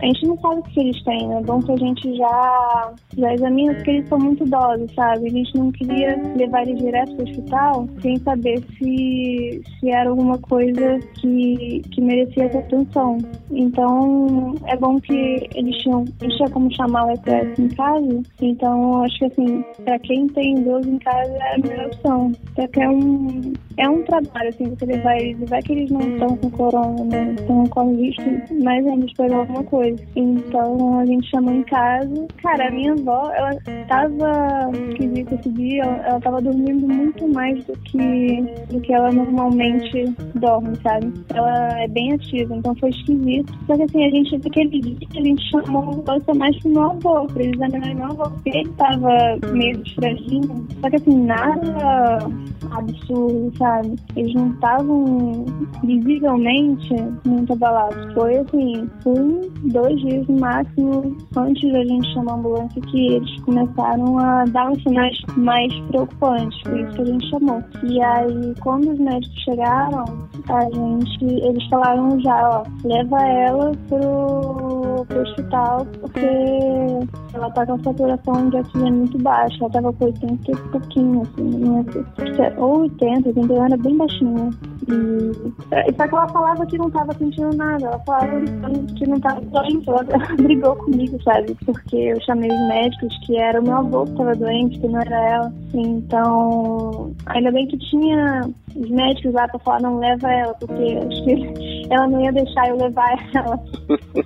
a 0.00 0.06
gente 0.06 0.26
não 0.26 0.38
sabe 0.38 0.60
o 0.60 0.62
que 0.62 0.80
eles 0.80 1.02
têm, 1.04 1.28
né? 1.28 1.38
É 1.38 1.42
bom 1.42 1.60
que 1.62 1.72
a 1.72 1.76
gente 1.76 2.16
já, 2.16 2.92
já 3.16 3.34
examina, 3.34 3.74
porque 3.74 3.90
eles 3.90 4.08
são 4.08 4.18
muito 4.18 4.44
idosos, 4.44 4.92
sabe? 4.94 5.26
A 5.26 5.30
gente 5.30 5.56
não 5.56 5.72
queria 5.72 6.20
levar 6.36 6.62
eles 6.62 6.80
direto 6.80 7.14
para 7.16 7.24
o 7.24 7.28
hospital 7.28 7.88
sem 8.02 8.16
saber 8.18 8.62
se, 8.78 9.62
se 9.78 9.90
era 9.90 10.10
alguma 10.10 10.38
coisa 10.38 10.98
que, 11.20 11.82
que 11.90 12.00
merecia 12.00 12.44
essa 12.44 12.58
atenção. 12.58 13.18
Então, 13.50 14.54
é 14.66 14.76
bom 14.76 15.00
que 15.00 15.48
eles 15.54 15.76
tinham, 15.78 16.04
eles 16.20 16.36
tinham 16.36 16.50
como 16.50 16.74
chamar 16.74 17.06
o 17.06 17.10
EPS 17.12 17.58
em 17.58 17.68
casa. 17.68 18.22
Então, 18.40 19.02
acho 19.02 19.18
que 19.18 19.24
assim, 19.26 19.64
para 19.84 19.98
quem 20.00 20.26
tem 20.28 20.58
idoso 20.58 20.88
em 20.88 20.98
casa 20.98 21.32
é 21.32 21.54
a 21.54 21.58
melhor 21.58 21.86
opção. 21.86 22.32
Até 22.52 22.68
que 22.68 22.80
é 22.80 22.88
um, 22.88 23.52
é 23.76 23.88
um 23.88 24.02
trabalho, 24.02 24.48
assim, 24.48 24.64
você 24.70 24.86
levar 24.86 25.16
eles, 25.16 25.48
vai 25.48 25.62
que 25.62 25.72
eles 25.72 25.90
não 25.90 26.00
estão 26.20 26.36
com 26.36 26.50
corona, 26.50 27.04
né? 27.04 27.34
Estão 27.38 27.66
com 27.66 27.96
risco, 27.96 28.22
mas 28.62 28.86
ainda 28.86 29.06
de 29.06 29.14
pegar 29.14 29.36
alguma 29.38 29.64
coisa. 29.64 30.02
Então, 30.14 30.98
a 30.98 31.06
gente 31.06 31.30
chamou 31.30 31.54
em 31.54 31.62
casa. 31.62 32.26
Cara, 32.42 32.68
a 32.68 32.70
minha 32.70 32.92
avó, 32.92 33.30
ela 33.32 33.50
tava 33.88 34.70
esquisita 34.90 35.34
esse 35.34 35.48
dia, 35.50 35.82
ela, 35.82 36.06
ela 36.06 36.20
tava 36.20 36.42
dormindo 36.42 36.86
muito 36.86 37.28
mais 37.28 37.64
do 37.64 37.72
que, 37.78 38.42
do 38.70 38.80
que 38.80 38.92
ela 38.92 39.10
normalmente 39.10 40.04
dorme, 40.34 40.76
sabe? 40.82 41.12
Ela 41.34 41.80
é 41.80 41.88
bem 41.88 42.12
ativa, 42.12 42.54
então 42.54 42.74
foi 42.76 42.90
esquisito. 42.90 43.52
Só 43.66 43.76
que 43.76 43.82
assim, 43.82 44.04
a 44.04 44.10
gente, 44.10 44.38
naquele 44.38 44.80
dia, 44.80 45.08
a 45.16 45.22
gente 45.22 45.50
chamou 45.50 45.82
a 45.82 45.94
ambulância 45.94 46.34
mais 46.34 46.58
pro 46.60 46.70
meu 46.70 46.82
avô, 46.82 47.26
pra 47.26 47.42
eles 47.42 47.54
examinarem 47.54 47.94
meu 47.94 48.06
avô, 48.06 48.30
porque 48.30 48.50
ele 48.50 48.68
tava 48.70 49.38
meio 49.52 49.82
estranho. 49.82 50.66
Só 50.80 50.90
que 50.90 50.96
assim, 50.96 51.24
nada 51.24 52.18
absurdo, 52.72 53.52
sabe? 53.56 53.96
Eles 54.16 54.34
não 54.34 54.50
estavam 54.50 55.46
visivelmente 56.10 56.94
muito 57.24 57.52
abalados. 57.52 58.12
Foi 58.14 58.36
assim, 58.36 58.90
um, 59.06 59.48
dois 59.70 60.00
dias 60.00 60.26
no 60.26 60.40
máximo 60.40 61.16
antes 61.36 61.72
da 61.72 61.84
gente 61.84 62.12
chamar 62.12 62.32
a 62.32 62.36
ambulância 62.36 62.82
que 62.82 63.14
eles 63.14 63.42
começaram 63.42 64.18
a 64.18 64.44
dar 64.46 64.70
uns 64.70 64.82
sinais 64.82 65.16
mais 65.36 65.72
preocupantes, 65.88 66.60
por 66.62 66.80
isso 66.80 66.92
que 66.94 67.02
a 67.02 67.04
gente 67.04 67.30
chamou. 67.30 67.62
E 67.84 68.02
aí, 68.02 68.54
quando 68.60 68.90
os 68.90 68.98
médicos 68.98 69.42
chegaram, 69.44 70.04
a 70.48 70.62
gente, 70.64 71.24
eles 71.24 71.64
falaram 71.68 72.20
já, 72.20 72.48
ó, 72.48 72.62
leva 72.84 73.22
ela 73.22 73.72
pro, 73.88 75.04
pro 75.06 75.22
hospital, 75.22 75.86
porque 76.00 76.26
ela 77.34 77.50
tá 77.50 77.66
com 77.66 77.74
a 77.74 77.78
saturação 77.78 78.50
de 78.50 78.56
oxigênio 78.56 78.94
muito 78.94 79.18
baixa, 79.18 79.56
ela 79.60 79.70
tava 79.70 79.92
com 79.92 80.04
80 80.06 80.50
e 80.50 80.56
pouquinho, 80.70 81.22
assim, 81.22 81.42
não 81.42 81.80
é, 81.80 82.54
ou 82.58 82.80
80, 82.80 83.28
81 83.28 83.64
era 83.64 83.76
bem 83.76 83.96
baixinha. 83.96 84.50
E, 84.88 85.92
só 85.96 86.08
que 86.08 86.14
ela 86.14 86.28
falava 86.28 86.66
que 86.66 86.78
não 86.78 86.90
tava 86.90 87.12
sentindo 87.14 87.54
nada, 87.54 87.86
ela 87.86 87.98
falava 88.00 88.40
que 88.96 89.06
não 89.06 89.20
tava 89.20 89.40
doente, 89.40 89.88
ela 89.88 90.04
brigou 90.40 90.76
comigo, 90.76 91.22
sabe? 91.22 91.56
Porque 91.64 91.96
eu 91.96 92.20
chamei 92.22 92.50
os 92.50 92.68
médicos 92.68 93.18
que 93.26 93.36
era 93.36 93.60
o 93.60 93.64
meu 93.64 93.76
avô 93.76 94.04
que 94.04 94.16
tava 94.16 94.34
doente, 94.34 94.78
que 94.78 94.88
não 94.88 95.00
era 95.00 95.28
ela. 95.28 95.52
Então, 95.74 97.12
ainda 97.26 97.50
bem 97.52 97.66
que 97.66 97.78
tinha 97.78 98.50
os 98.76 98.90
médicos 98.90 99.32
lá 99.32 99.48
pra 99.48 99.58
falar, 99.60 99.82
não 99.82 99.98
leva 99.98 100.30
ela, 100.32 100.54
porque 100.54 100.82
acho 100.82 101.24
que 101.24 101.86
ela 101.90 102.06
não 102.08 102.20
ia 102.20 102.32
deixar 102.32 102.68
eu 102.68 102.76
levar 102.76 103.10
ela 103.34 103.58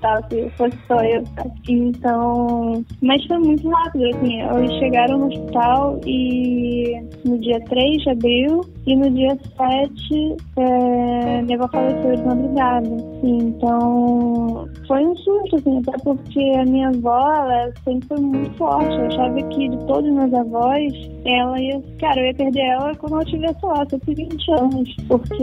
tal, 0.00 0.22
se 0.28 0.50
fosse 0.50 0.78
só 0.86 0.96
eu. 1.02 1.24
Sabe? 1.26 1.52
Então, 1.68 2.84
mas 3.02 3.24
foi 3.26 3.38
muito 3.38 3.68
rápido, 3.68 4.04
assim, 4.16 4.40
eles 4.42 4.78
chegaram 4.78 5.18
no 5.18 5.26
hospital 5.26 6.00
e 6.06 7.00
no 7.24 7.38
dia 7.38 7.60
3 7.68 8.02
de 8.02 8.10
abril 8.10 8.60
e 8.86 8.96
no 8.96 9.10
dia 9.10 9.38
7 9.56 10.36
é, 10.58 11.42
minha 11.42 11.56
avó 11.56 11.68
faleceu 11.68 12.16
de 12.16 12.22
madrugada. 12.22 12.88
Então, 13.22 14.68
foi 14.86 15.04
um 15.04 15.16
susto, 15.16 15.56
assim, 15.56 15.78
até 15.78 15.98
porque 16.02 16.52
a 16.58 16.64
minha 16.64 16.88
avó, 16.88 17.32
ela 17.34 17.72
sempre 17.84 18.08
foi 18.08 18.20
muito 18.20 18.50
forte. 18.56 18.94
Eu 18.94 19.06
achava 19.06 19.42
que 19.42 19.68
de 19.68 19.86
todos 19.86 20.10
os 20.10 20.14
meus 20.16 20.34
avós, 20.34 20.92
ela 21.24 21.60
ia, 21.60 21.82
cara, 21.98 22.20
eu 22.20 22.26
ia 22.26 22.34
perder 22.34 22.66
ela 22.72 22.94
quando 22.96 23.14
ela 23.14 23.24
tivesse 23.24 23.64
lá, 23.64 23.86
120 24.34 24.52
anos, 24.52 24.96
porque 25.08 25.42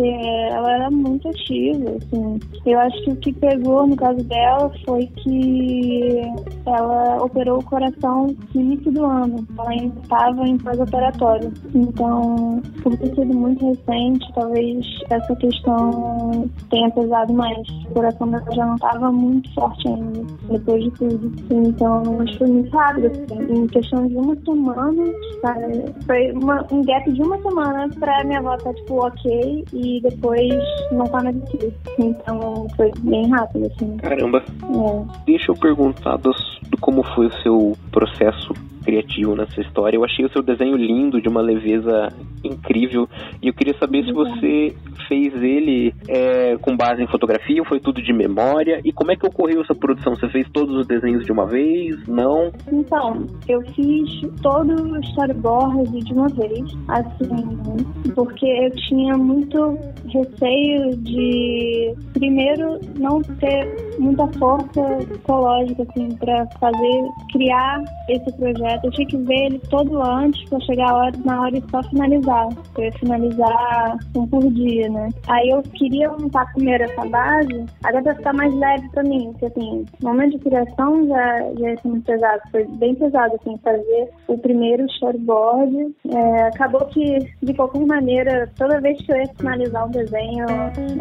ela 0.49 0.71
era 0.73 0.91
muito 0.91 1.27
ativa, 1.27 1.91
assim. 1.91 2.39
Eu 2.65 2.79
acho 2.79 3.03
que 3.03 3.11
o 3.11 3.15
que 3.17 3.33
pegou 3.33 3.87
no 3.87 3.95
caso 3.95 4.23
dela 4.23 4.71
foi 4.85 5.07
que 5.07 6.21
ela 6.65 7.23
operou 7.23 7.59
o 7.59 7.63
coração 7.63 8.35
no 8.53 8.61
início 8.61 8.91
do 8.91 9.05
ano. 9.05 9.45
Ela 9.57 9.69
ainda 9.69 9.99
estava 10.01 10.47
em 10.47 10.57
pós-operatório. 10.57 11.51
Então, 11.73 12.61
por 12.83 12.97
ter 12.97 13.15
sido 13.15 13.33
muito 13.33 13.65
recente, 13.65 14.25
talvez 14.33 14.85
essa 15.09 15.35
questão 15.35 16.49
tenha 16.69 16.89
pesado 16.91 17.33
mais. 17.33 17.67
O 17.89 17.93
coração 17.93 18.29
dela 18.29 18.45
já 18.51 18.65
não 18.65 18.75
estava 18.75 19.11
muito 19.11 19.53
forte 19.53 19.87
ainda, 19.87 20.23
depois 20.49 20.83
de 20.83 20.91
tudo. 20.91 21.31
Então, 21.49 22.25
que 22.25 22.37
foi 22.37 22.47
muito 22.47 22.77
rápido. 22.77 23.07
Assim. 23.07 23.53
Em 23.53 23.67
questão 23.67 24.07
de 24.07 24.15
uma 24.15 24.35
semana, 24.35 25.03
cara, 25.41 25.69
foi 26.05 26.31
uma, 26.31 26.65
um 26.71 26.83
gap 26.83 27.11
de 27.11 27.21
uma 27.21 27.41
semana 27.41 27.89
pra 27.99 28.23
minha 28.23 28.39
avó 28.39 28.55
estar, 28.55 28.73
tipo, 28.81 29.05
ok, 29.05 29.65
e 29.73 30.01
depois 30.01 30.53
não 30.91 31.05
tá 31.07 31.23
mais 31.23 31.35
aqui. 31.43 31.73
Então, 31.99 32.67
foi 32.75 32.91
bem 32.99 33.29
rápido, 33.29 33.67
assim. 33.67 33.97
Caramba. 33.97 34.43
É. 34.43 35.23
Deixa 35.25 35.51
eu 35.51 35.55
perguntar 35.55 36.17
dos, 36.17 36.59
do 36.69 36.77
como 36.77 37.03
foi 37.15 37.27
o 37.27 37.33
seu 37.41 37.77
processo 37.91 38.53
criativo 38.83 39.35
nessa 39.35 39.61
história. 39.61 39.97
Eu 39.97 40.03
achei 40.03 40.25
o 40.25 40.31
seu 40.31 40.41
desenho 40.41 40.75
lindo, 40.75 41.21
de 41.21 41.29
uma 41.29 41.41
leveza 41.41 42.09
incrível. 42.43 43.07
E 43.41 43.47
eu 43.47 43.53
queria 43.53 43.77
saber 43.77 44.03
se 44.05 44.11
você 44.11 44.75
fez 45.07 45.33
ele 45.41 45.93
é, 46.07 46.57
com 46.57 46.75
base 46.75 47.01
em 47.03 47.07
fotografia 47.07 47.61
ou 47.61 47.67
foi 47.67 47.79
tudo 47.79 48.01
de 48.01 48.13
memória? 48.13 48.79
E 48.83 48.91
como 48.91 49.11
é 49.11 49.15
que 49.15 49.25
ocorreu 49.25 49.61
essa 49.61 49.75
produção? 49.75 50.15
Você 50.15 50.29
fez 50.29 50.47
todos 50.51 50.75
os 50.75 50.87
desenhos 50.87 51.25
de 51.25 51.31
uma 51.31 51.45
vez? 51.45 51.95
Não? 52.07 52.51
Então, 52.71 53.25
eu 53.47 53.61
fiz 53.73 54.21
todo 54.41 54.71
o 54.71 54.99
storyboard 54.99 55.99
de 55.99 56.13
uma 56.13 56.27
vez, 56.29 56.71
assim, 56.87 58.13
porque 58.15 58.45
eu 58.45 58.71
tinha 58.87 59.17
muito 59.17 59.77
receio 60.07 60.95
de, 60.97 61.93
primeiro, 62.13 62.79
não 62.97 63.21
ter 63.21 63.97
muita 63.99 64.27
força 64.39 64.81
psicológica, 65.07 65.83
assim, 65.89 66.15
para 66.15 66.47
fazer, 66.59 67.03
criar 67.31 67.83
esse 68.09 68.31
projeto. 68.37 68.70
Eu 68.83 68.91
tinha 68.91 69.07
que 69.07 69.17
ver 69.17 69.45
ele 69.45 69.59
todo 69.69 70.01
antes 70.01 70.43
para 70.49 70.59
chegar 70.61 70.89
a 70.89 70.95
hora, 70.95 71.17
na 71.25 71.41
hora 71.41 71.57
e 71.57 71.63
só 71.69 71.83
finalizar. 71.83 72.49
Eu 72.77 72.83
ia 72.83 72.91
finalizar 72.93 73.97
um 74.15 74.27
por 74.27 74.51
dia, 74.51 74.89
né? 74.89 75.09
Aí 75.27 75.49
eu 75.49 75.61
queria 75.61 76.09
montar 76.09 76.51
primeiro 76.53 76.83
essa 76.83 77.05
base, 77.05 77.65
até 77.83 78.01
pra 78.01 78.15
ficar 78.15 78.33
mais 78.33 78.53
leve 78.53 78.89
pra 78.89 79.03
mim, 79.03 79.31
porque 79.31 79.45
assim, 79.45 79.85
no 80.01 80.09
momento 80.09 80.37
de 80.37 80.39
criação 80.39 81.07
já, 81.07 81.39
já 81.59 81.69
ia 81.69 81.77
ser 81.77 81.87
muito 81.87 82.05
pesado, 82.05 82.41
foi 82.51 82.65
bem 82.65 82.95
pesado, 82.95 83.35
assim, 83.35 83.57
fazer 83.63 84.09
o 84.27 84.37
primeiro 84.37 84.85
storyboard. 84.85 85.95
É, 86.09 86.43
acabou 86.43 86.85
que, 86.87 87.19
de 87.41 87.53
qualquer 87.53 87.85
maneira, 87.85 88.49
toda 88.57 88.81
vez 88.81 88.99
que 89.01 89.11
eu 89.11 89.17
ia 89.17 89.27
finalizar 89.37 89.87
um 89.87 89.91
desenho, 89.91 90.45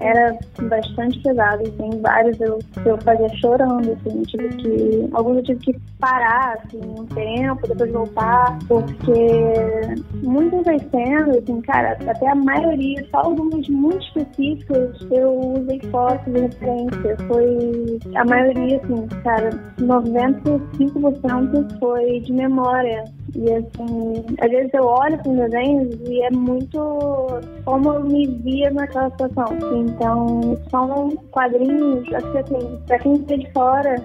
era 0.01 0.39
bastante 0.63 1.21
pesado, 1.21 1.63
assim, 1.63 2.01
vários 2.01 2.41
eu, 2.41 2.59
eu 2.85 2.99
fazia 3.03 3.29
chorando, 3.37 3.93
assim, 3.93 4.23
tive 4.23 4.49
que, 4.57 5.09
alguns 5.13 5.37
eu 5.37 5.43
tive 5.43 5.61
que 5.61 5.81
parar, 5.99 6.59
assim, 6.59 6.81
um 6.99 7.07
tempo, 7.07 7.60
depois 7.69 7.93
voltar, 7.93 8.59
porque 8.67 9.13
muitas 10.23 10.65
das 10.65 10.83
cenas, 10.91 11.37
assim, 11.37 11.61
cara, 11.63 11.97
até 12.07 12.29
a 12.29 12.35
maioria, 12.35 13.07
só 13.11 13.19
algumas 13.19 13.69
muito 13.69 14.03
específicas, 14.07 14.97
eu 15.11 15.59
usei 15.59 15.81
fotos 15.91 16.33
de 16.33 16.41
referência, 16.41 17.17
foi 17.29 18.01
a 18.15 18.25
maioria, 18.25 18.81
assim, 18.83 19.07
cara, 19.23 19.51
95% 19.79 21.79
foi 21.79 22.21
de 22.21 22.33
memória, 22.33 23.05
e 23.35 23.53
assim, 23.53 24.25
às 24.41 24.51
vezes 24.51 24.73
eu 24.75 24.85
olho 24.85 25.19
para 25.19 25.31
os 25.31 25.39
desenhos 25.39 25.95
e 26.09 26.23
é 26.23 26.31
muito 26.31 26.79
como 27.65 27.93
eu 27.93 28.05
me 28.05 28.27
via 28.27 28.71
naquela 28.71 29.11
situação. 29.11 29.47
Então, 29.75 30.59
são 30.71 31.11
quadrinhos, 31.31 32.13
acho 32.15 32.33
que 32.33 32.39
assim, 32.39 32.79
pra 32.87 32.99
quem 32.99 33.15
está 33.15 33.37
de 33.37 33.53
fora, 33.53 33.97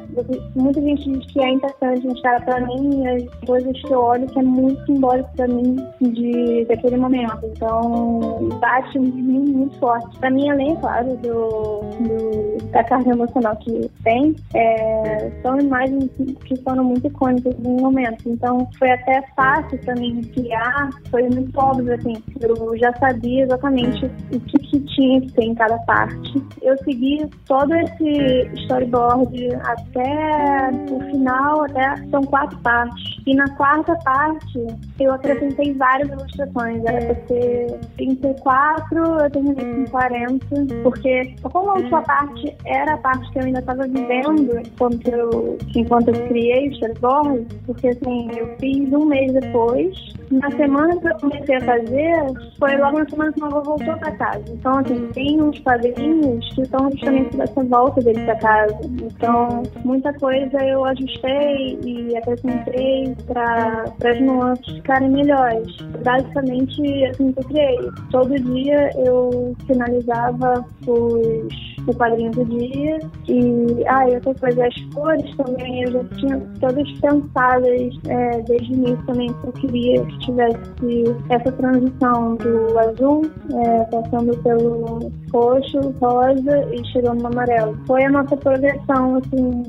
muita 0.55 0.81
gente 0.81 1.11
diz 1.11 1.31
que 1.31 1.41
é 1.41 1.49
interessante 1.49 2.07
mostrar 2.07 2.43
para 2.45 2.61
mim 2.61 3.07
as 3.07 3.23
coisas 3.45 3.81
que 3.81 3.93
eu 3.93 3.99
olho 3.99 4.27
que 4.27 4.39
é 4.39 4.43
muito 4.43 4.85
simbólico 4.85 5.29
para 5.35 5.47
mim 5.47 5.75
de, 6.01 6.65
daquele 6.65 6.97
momento. 6.97 7.39
Então, 7.43 8.49
bate 8.59 8.99
mim 8.99 9.51
muito 9.51 9.77
forte. 9.79 10.17
Para 10.19 10.29
mim, 10.29 10.49
além, 10.49 10.75
claro, 10.77 11.15
do, 11.17 11.79
do, 11.99 12.71
da 12.71 12.83
carga 12.83 13.11
emocional 13.11 13.55
que 13.57 13.89
tem, 14.03 14.35
é, 14.53 15.31
são 15.41 15.59
imagens 15.59 16.09
que 16.45 16.55
foram 16.61 16.83
muito 16.83 17.07
icônicas 17.07 17.57
no 17.59 17.71
momento. 17.81 18.29
Então, 18.29 18.67
foi 18.77 18.91
até 18.91 19.14
é 19.15 19.21
fácil 19.35 19.79
mim 19.97 20.21
criar 20.33 20.89
foi 21.09 21.23
muito 21.29 21.57
óbvio, 21.57 21.93
assim. 21.93 22.15
Eu 22.41 22.77
já 22.77 22.93
sabia 22.93 23.43
exatamente 23.43 24.05
o 24.05 24.39
que, 24.39 24.59
que 24.59 24.79
tinha 24.81 25.21
que 25.21 25.31
ter 25.33 25.43
em 25.43 25.55
cada 25.55 25.77
parte. 25.79 26.43
Eu 26.61 26.77
segui 26.79 27.29
todo 27.47 27.73
esse 27.75 28.49
storyboard 28.63 29.55
até 29.63 30.69
o 30.91 30.99
final, 31.11 31.63
até 31.63 31.97
são 32.09 32.21
quatro 32.23 32.57
partes. 32.59 33.15
E 33.25 33.35
na 33.35 33.47
quarta 33.55 33.95
parte, 34.03 34.67
eu 34.99 35.13
acrescentei 35.13 35.73
várias 35.73 36.09
ilustrações. 36.09 36.83
Era 36.85 37.13
pra 37.13 37.27
ser 37.27 37.79
34, 37.97 38.97
eu 38.97 39.31
terminei 39.31 39.85
com 39.85 39.91
40, 39.91 40.45
porque 40.83 41.35
como 41.43 41.71
a 41.71 41.73
última 41.75 42.01
parte 42.01 42.55
era 42.65 42.93
a 42.93 42.97
parte 42.97 43.31
que 43.31 43.39
eu 43.39 43.43
ainda 43.43 43.59
estava 43.59 43.83
vivendo 43.83 44.59
enquanto 44.59 45.07
eu, 45.07 45.57
enquanto 45.75 46.09
eu 46.09 46.27
criei 46.27 46.69
o 46.69 46.71
storyboard, 46.73 47.45
porque 47.65 47.87
assim, 47.89 48.29
eu 48.37 48.55
fiz 48.59 48.91
um 48.93 49.04
mês 49.05 49.33
depois. 49.33 49.91
Na 50.31 50.49
semana 50.51 50.99
que 50.99 51.07
eu 51.07 51.15
comecei 51.19 51.55
a 51.55 51.61
fazer, 51.61 52.15
foi 52.57 52.77
logo 52.77 52.99
na 52.99 53.09
semana 53.09 53.31
que 53.31 53.39
meu 53.39 53.47
avô 53.47 53.61
voltou 53.61 53.97
para 53.97 54.11
casa. 54.13 54.43
Então, 54.49 54.79
assim, 54.79 55.07
tem 55.13 55.41
uns 55.41 55.59
quadrinhos 55.59 56.47
que 56.53 56.65
são 56.65 56.91
justamente 56.91 57.37
dessa 57.37 57.63
volta 57.63 58.01
dele 58.01 58.25
para 58.25 58.35
casa. 58.37 58.77
Então, 58.83 59.63
muita 59.83 60.13
coisa 60.13 60.57
eu 60.63 60.83
ajustei 60.85 61.79
e 61.83 62.17
acrescentei 62.17 63.15
para 63.27 63.85
as 64.03 64.21
nuances 64.21 64.75
ficarem 64.75 65.09
melhores. 65.09 65.75
Basicamente, 66.03 67.05
assim 67.05 67.31
que 67.31 67.39
eu 67.39 67.43
criei. 67.45 67.89
Todo 68.11 68.39
dia 68.39 68.89
eu 68.97 69.55
finalizava 69.67 70.65
os 70.87 71.75
o 71.87 71.93
quadrinho 71.93 72.31
do 72.31 72.45
dia. 72.45 72.99
E, 73.27 73.83
ah, 73.87 74.09
e 74.09 74.15
outra 74.15 74.33
coisa, 74.35 74.67
as 74.67 74.75
cores 74.93 75.35
também, 75.35 75.83
eu 75.83 75.91
já 75.91 76.03
tinha 76.15 76.39
todas 76.59 76.91
pensadas 76.99 77.99
é, 78.07 78.41
desde 78.41 78.71
o 78.71 78.75
início 78.75 79.05
também, 79.05 79.27
que 79.27 79.47
eu 79.47 79.53
queria 79.53 80.05
tivesse 80.19 81.15
essa 81.29 81.51
transição 81.51 82.35
do 82.35 82.79
azul, 82.79 83.21
é, 83.53 83.83
passando 83.85 84.37
pelo 84.43 85.11
roxo, 85.33 85.79
rosa 85.99 86.73
e 86.73 86.85
chegando 86.91 87.21
no 87.21 87.27
amarelo. 87.27 87.77
Foi 87.87 88.03
a 88.03 88.09
nossa 88.09 88.35
progressão, 88.37 89.17
assim, 89.17 89.63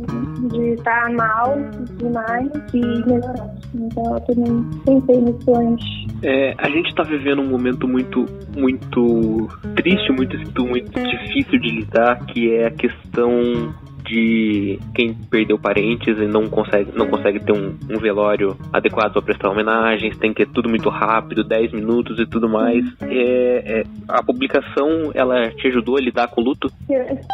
de 0.48 0.74
estar 0.74 1.10
mal 1.10 1.54
demais 1.98 2.50
e 2.72 2.80
melhorar. 2.80 3.54
Então, 3.74 4.14
eu 4.14 4.20
também 4.20 4.70
pensei 4.84 5.20
nisso 5.20 5.56
antes. 5.56 6.06
É, 6.22 6.54
a 6.58 6.68
gente 6.68 6.88
está 6.88 7.02
vivendo 7.02 7.42
um 7.42 7.48
momento 7.48 7.86
muito, 7.86 8.24
muito 8.56 9.48
triste, 9.76 10.12
muito, 10.12 10.36
muito 10.64 11.00
difícil 11.00 11.60
de 11.60 11.70
lidar, 11.80 12.24
que 12.26 12.54
é 12.54 12.66
a 12.66 12.70
questão 12.70 13.74
de 14.06 14.78
quem 14.94 15.14
perdeu 15.14 15.58
parentes 15.58 16.18
e 16.18 16.26
não 16.26 16.48
consegue, 16.48 16.96
não 16.96 17.08
consegue 17.08 17.40
ter 17.40 17.52
um, 17.52 17.76
um 17.90 17.98
velório 17.98 18.56
adequado 18.72 19.12
para 19.12 19.22
prestar 19.22 19.50
homenagens, 19.50 20.16
tem 20.18 20.32
que 20.32 20.44
ter 20.44 20.52
tudo 20.52 20.68
muito 20.68 20.88
rápido, 20.88 21.44
10 21.44 21.72
minutos 21.72 22.18
e 22.18 22.26
tudo 22.26 22.48
mais. 22.48 22.84
É, 23.02 23.80
é, 23.80 23.84
a 24.08 24.22
publicação, 24.22 25.10
ela 25.14 25.50
te 25.50 25.68
ajudou 25.68 25.96
a 25.96 26.00
lidar 26.00 26.28
com 26.28 26.40
o 26.40 26.44
luto? 26.44 26.70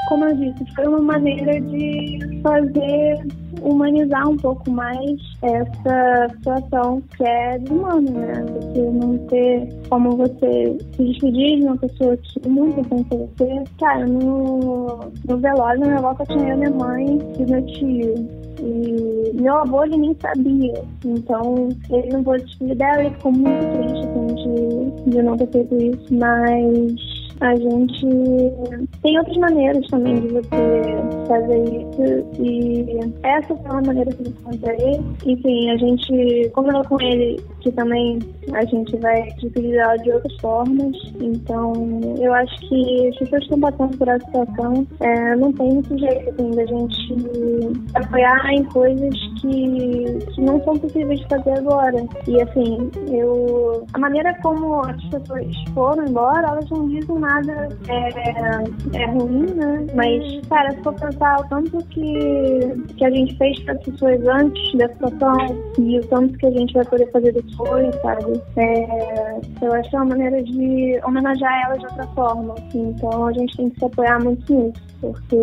Como 0.09 0.25
eu 0.25 0.37
disse, 0.37 0.75
foi 0.75 0.87
uma 0.87 1.03
maneira 1.03 1.61
de 1.61 2.41
fazer 2.43 3.27
humanizar 3.62 4.29
um 4.29 4.37
pouco 4.37 4.70
mais 4.70 5.20
essa 5.42 6.29
situação 6.37 7.03
que 7.16 7.25
é 7.25 7.61
humana, 7.70 8.11
né? 8.11 8.44
Você 8.61 8.83
não 8.83 9.18
ter 9.29 9.68
como 9.88 10.16
você 10.16 10.77
se 10.96 11.05
despedir 11.05 11.61
de 11.61 11.64
uma 11.64 11.77
pessoa 11.77 12.16
que 12.16 12.48
muito 12.48 12.83
pensa 12.88 13.16
você. 13.16 13.64
Cara, 13.79 14.07
no, 14.07 15.01
no 15.29 15.37
velório, 15.38 15.81
na 15.81 15.87
minha 15.87 16.01
volta 16.01 16.25
tinha 16.27 16.57
minha 16.57 16.70
mãe 16.70 17.18
e 17.38 17.51
meu 17.51 17.66
tio. 17.66 18.42
E 18.61 19.33
meu 19.40 19.57
avô 19.57 19.85
ele 19.85 19.96
nem 19.96 20.16
sabia. 20.20 20.85
Então 21.05 21.68
ele 21.90 22.09
não 22.12 22.22
pôde 22.22 22.44
despedir 22.44 22.77
dela, 22.77 23.01
ele 23.01 23.14
ficou 23.14 23.33
muito 23.33 23.79
triste 23.79 24.07
assim, 24.07 24.94
de, 25.05 25.11
de 25.11 25.22
não 25.22 25.37
ter 25.37 25.48
feito 25.48 25.75
isso. 25.77 26.14
Mas 26.14 27.12
a 27.43 27.57
gente 27.57 28.07
tem 29.03 29.19
outras 29.19 29.37
maneiras 29.37 29.85
também 29.89 30.15
de 30.15 30.29
você 30.29 31.03
fazer 31.27 31.65
isso 31.65 32.41
e 32.41 33.01
essa 33.25 33.55
foi 33.57 33.71
uma 33.71 33.83
maneira 33.83 34.13
que 34.13 34.23
eu 34.23 34.29
encontrei. 34.29 35.01
Enfim, 35.27 35.71
a 35.71 35.77
gente 35.77 36.51
combinou 36.51 36.85
com 36.85 37.01
ele 37.01 37.41
que 37.61 37.73
também 37.73 38.21
a 38.53 38.65
gente 38.65 38.97
vai 38.99 39.29
utilizar 39.43 39.99
de 39.99 40.13
outras 40.13 40.37
formas. 40.41 40.97
Então, 41.21 41.73
eu 42.21 42.33
acho 42.33 42.57
que 42.69 43.09
as 43.09 43.19
pessoas 43.19 43.43
estão 43.43 43.61
passando 43.61 43.99
por 43.99 44.09
essa 44.09 44.25
situação, 44.27 44.87
é, 45.01 45.37
não 45.37 45.53
tem 45.53 45.73
muito 45.73 45.99
jeito 45.99 46.31
assim, 46.31 46.51
da 46.53 46.67
gente 46.67 47.81
apoiar 47.95 48.53
em 48.53 48.65
coisas 48.65 49.15
que, 49.41 50.19
que 50.35 50.41
não 50.41 50.63
são 50.63 50.79
possíveis 50.79 51.21
de 51.21 51.29
fazer 51.29 51.59
agora. 51.59 52.05
E 52.29 52.41
assim, 52.41 52.91
eu 53.11 53.85
a 53.93 53.99
maneira 53.99 54.33
como 54.43 54.81
as 54.85 55.05
pessoas 55.07 55.47
foram 55.75 56.05
embora, 56.05 56.47
elas 56.47 56.71
não 56.71 56.89
dizem 56.89 57.19
nada 57.19 57.32
nada 57.33 57.68
é, 57.88 58.99
é 58.99 59.07
ruim, 59.07 59.47
né? 59.55 59.87
Mas, 59.95 60.47
cara, 60.49 60.71
se 60.73 60.83
for 60.83 60.95
pensar 60.95 61.40
o 61.40 61.49
tanto 61.49 61.79
que, 61.87 62.95
que 62.97 63.05
a 63.05 63.11
gente 63.11 63.37
fez 63.37 63.59
para 63.61 63.75
as 63.75 63.85
pessoas 63.85 64.27
antes 64.27 64.79
da 64.79 64.88
situação 64.88 65.37
e 65.79 65.99
o 65.99 66.07
tanto 66.09 66.38
que 66.38 66.47
a 66.47 66.51
gente 66.51 66.75
vai 66.75 66.85
poder 66.85 67.11
fazer 67.11 67.33
depois, 67.33 67.95
sabe? 68.03 68.40
É, 68.57 69.40
eu 69.62 69.73
acho 69.73 69.90
que 69.90 69.97
é 69.97 69.99
uma 70.01 70.09
maneira 70.09 70.42
de 70.42 71.01
homenagear 71.05 71.66
elas 71.66 71.79
de 71.81 71.87
outra 71.87 72.07
forma. 72.09 72.55
Então 72.75 73.27
a 73.27 73.33
gente 73.33 73.57
tem 73.57 73.71
que 73.71 73.79
se 73.79 73.85
apoiar 73.85 74.23
muito 74.23 74.53
nisso 74.53 74.92
porque 75.03 75.37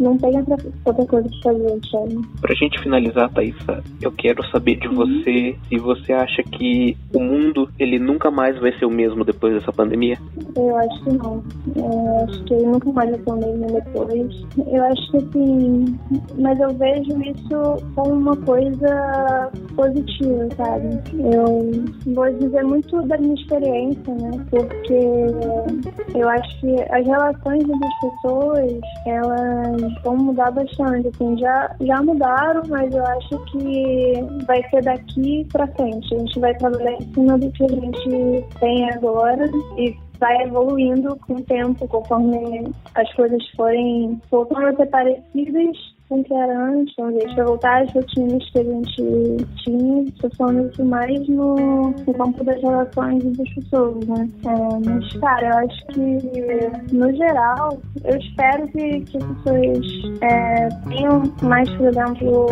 não 0.00 0.16
tem 0.16 0.36
outra, 0.38 0.56
outra 0.86 1.06
coisa 1.06 1.28
pra 1.28 1.52
fazer, 1.52 1.80
sabe? 1.90 2.28
Pra 2.40 2.54
gente 2.54 2.82
finalizar, 2.82 3.30
Thaisa, 3.30 3.84
eu 4.00 4.10
quero 4.10 4.44
saber 4.50 4.76
de 4.76 4.88
uhum. 4.88 4.94
você 4.94 5.56
se 5.68 5.78
você 5.78 6.12
acha 6.14 6.42
que 6.42 6.96
o 7.14 7.20
mundo 7.20 7.68
ele 7.78 7.98
nunca 7.98 8.30
mais 8.30 8.58
vai 8.58 8.72
ser 8.78 8.86
o 8.86 8.90
mesmo 8.90 9.24
depois 9.24 9.54
dessa 9.54 9.70
pandemia. 9.70 10.16
Eu 10.56 10.76
acho 10.76 11.04
que 11.04 11.12
não. 11.12 11.44
Eu 11.76 12.24
acho 12.24 12.44
que 12.44 12.54
ele 12.54 12.66
nunca 12.66 12.92
mais 12.92 13.10
vai 13.10 13.20
ser 13.20 13.30
o 13.30 13.36
mesmo 13.36 13.66
depois. 13.66 14.46
Eu 14.66 14.84
acho 14.84 15.12
que 15.12 15.20
sim, 15.32 15.98
mas 16.38 16.58
eu 16.58 16.70
vejo 16.70 17.20
isso 17.22 17.84
como 17.94 18.12
uma 18.12 18.36
coisa 18.36 19.50
positiva, 19.74 20.48
sabe? 20.56 21.00
Eu 21.12 22.14
vou 22.14 22.32
dizer 22.38 22.64
muito 22.64 23.02
da 23.02 23.18
minha 23.18 23.34
experiência, 23.34 24.14
né? 24.14 24.46
Porque 24.50 26.18
eu 26.18 26.28
acho 26.30 26.60
que 26.60 26.74
as 26.90 27.06
relações 27.06 27.62
entre 27.62 27.86
as 27.86 28.00
pessoas 28.00 28.85
elas 29.06 30.02
vão 30.02 30.16
mudar 30.16 30.50
bastante. 30.50 31.08
Assim, 31.08 31.38
já, 31.38 31.74
já 31.80 32.02
mudaram, 32.02 32.62
mas 32.68 32.94
eu 32.94 33.04
acho 33.06 33.38
que 33.46 34.14
vai 34.46 34.62
ser 34.70 34.82
daqui 34.82 35.46
para 35.52 35.66
frente. 35.68 36.14
A 36.14 36.18
gente 36.18 36.40
vai 36.40 36.54
trabalhar 36.54 36.92
em 36.92 37.14
cima 37.14 37.38
do 37.38 37.50
que 37.52 37.64
a 37.64 37.68
gente 37.68 38.44
tem 38.60 38.90
agora 38.90 39.48
e 39.76 39.96
vai 40.18 40.42
evoluindo 40.42 41.16
com 41.26 41.34
o 41.34 41.42
tempo, 41.42 41.86
conforme 41.88 42.72
as 42.94 43.12
coisas 43.14 43.46
forem 43.50 44.20
voltando 44.30 44.68
a 44.68 44.76
ser 44.76 44.86
parecidas 44.86 45.95
que 46.08 46.34
era 46.34 46.64
antes, 46.66 46.92
então, 46.92 47.10
gente 47.10 47.34
vai 47.34 47.44
voltar 47.44 47.82
às 47.82 47.92
rotinas 47.92 48.50
que 48.50 48.58
a 48.58 48.64
gente 48.64 49.46
tinha, 49.56 50.04
isso 50.04 50.84
mais 50.84 51.28
no, 51.28 51.90
no 51.90 52.14
campo 52.14 52.44
das 52.44 52.60
relações 52.62 53.24
das 53.36 53.54
pessoas, 53.54 54.06
né? 54.06 54.28
É, 54.44 54.88
mas, 54.88 55.12
cara, 55.14 55.48
eu 55.48 55.58
acho 55.58 55.86
que, 55.88 56.94
no 56.94 57.14
geral, 57.16 57.78
eu 58.04 58.16
espero 58.18 58.68
que, 58.68 59.00
que 59.00 59.16
as 59.16 59.24
pessoas 59.24 60.20
é, 60.22 60.68
tenham 60.88 61.22
mais, 61.42 61.68
por 61.74 61.88
exemplo, 61.88 62.46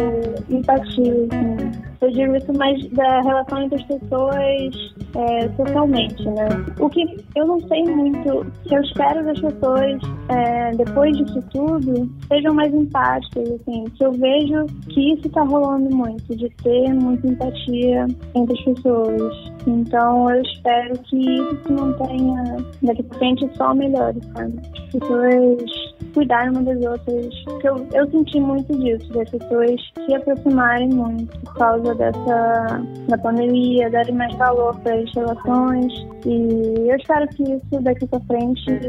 empatia, 0.51 1.13
assim, 1.13 1.85
eu 2.05 2.11
digo 2.11 2.37
isso 2.37 2.53
mais 2.59 2.87
da 2.91 3.21
relação 3.23 3.63
entre 3.63 3.77
as 3.77 3.87
pessoas 3.87 4.95
é, 5.17 5.49
socialmente, 5.57 6.25
né? 6.25 6.49
O 6.79 6.89
que 6.91 7.03
eu 7.35 7.47
não 7.47 7.61
sei 7.61 7.83
muito, 7.85 8.47
que 8.65 8.75
eu 8.75 8.83
espero 8.83 9.25
das 9.25 9.41
pessoas, 9.41 10.03
é, 10.29 10.71
depois 10.73 11.17
disso 11.17 11.41
tudo, 11.51 12.11
sejam 12.29 12.55
mais 12.55 12.73
empáticas, 12.75 13.44
assim, 13.53 13.85
que 13.85 14.05
eu 14.05 14.13
vejo 14.13 14.67
que 14.89 15.15
isso 15.15 15.29
tá 15.31 15.43
rolando 15.43 15.95
muito, 15.95 16.37
de 16.37 16.49
ter 16.63 16.93
muita 16.95 17.27
empatia 17.27 18.07
entre 18.35 18.59
as 18.59 18.65
pessoas. 18.65 19.53
Então 19.67 20.31
eu 20.31 20.43
espero 20.43 20.99
que 21.05 21.17
isso 21.17 21.59
se 21.67 21.73
mantenha 21.73 22.57
daqui 22.83 23.03
pra 23.03 23.19
frente 23.19 23.49
só 23.57 23.75
melhore, 23.75 24.19
sabe? 24.35 24.55
As 24.59 24.93
pessoas 24.93 25.94
cuidarem 26.15 26.51
umas 26.51 26.65
das 26.65 26.85
outras. 26.85 27.35
Eu, 27.63 27.87
eu 27.93 28.11
senti 28.11 28.41
muito 28.41 28.77
disso, 28.79 29.13
das 29.13 29.29
pessoas 29.31 29.81
se 30.07 30.15
aproximarem 30.15 30.89
muito 30.89 31.39
por 31.41 31.55
causa 31.55 31.95
dessa 31.95 32.83
da 33.09 33.19
pandemia, 33.19 33.91
darem 33.91 34.15
mais 34.15 34.35
valor 34.37 34.79
para 34.81 34.95
as 34.95 35.13
relações. 35.15 35.93
E 36.25 36.89
eu 36.89 36.97
espero 36.97 37.29
que 37.29 37.43
isso 37.43 37.83
daqui 37.83 38.07
pra 38.07 38.21
frente 38.21 38.81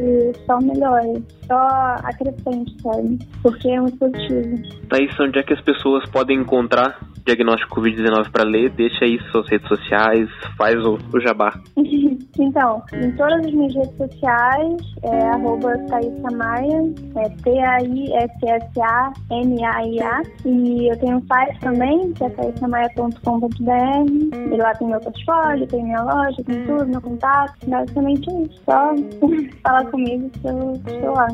só 0.46 0.60
melhore, 0.60 1.24
só 1.48 1.96
acrescente, 2.04 2.76
sabe? 2.82 3.20
Porque 3.42 3.70
é 3.70 3.82
muito 3.82 3.98
positivo. 3.98 4.88
Thaís, 4.90 5.20
onde 5.20 5.40
é 5.40 5.44
que 5.44 5.54
as 5.54 5.62
pessoas 5.62 6.08
podem 6.10 6.40
encontrar 6.40 6.98
diagnóstico 7.26 7.82
Covid-19 7.82 8.30
para 8.32 8.44
ler, 8.44 8.70
deixa 8.70 9.04
aí 9.04 9.20
suas 9.32 9.50
redes 9.50 9.68
sociais, 9.68 10.30
faz 10.58 10.76
o, 10.86 11.00
o 11.14 11.20
jabá. 11.20 11.60
então, 11.76 12.82
em 12.94 13.12
todas 13.14 13.44
as 13.46 13.52
minhas 13.52 13.74
redes 13.74 13.98
sociais, 13.98 14.78
é 15.04 15.28
arroba 15.30 15.76
Thaisa 15.90 16.30
Maia, 16.32 16.94
é 17.18 17.30
T-A-I-S-S-A-M-A-I-A. 17.44 20.22
E 20.46 20.92
eu 20.92 21.00
tenho 21.00 21.18
um 21.18 21.26
site 21.26 21.60
também, 21.60 22.14
que 22.14 22.24
é 22.24 22.30
thaisamaia.com.br. 22.30 24.54
E 24.54 24.58
lá 24.58 24.76
tem 24.76 24.88
meu 24.88 25.00
portfólio, 25.00 25.66
tem 25.68 25.84
minha 25.84 26.04
loja, 26.04 26.44
tem 26.46 26.64
tudo, 26.66 26.88
meu 26.88 27.02
contato. 27.02 27.54
Basicamente 27.68 28.30
isso. 28.44 28.62
Só 28.66 28.94
falar 29.64 29.86
comigo 29.86 30.30
que 30.30 30.48
eu 30.48 30.74
estou 30.86 31.14
lá. 31.14 31.28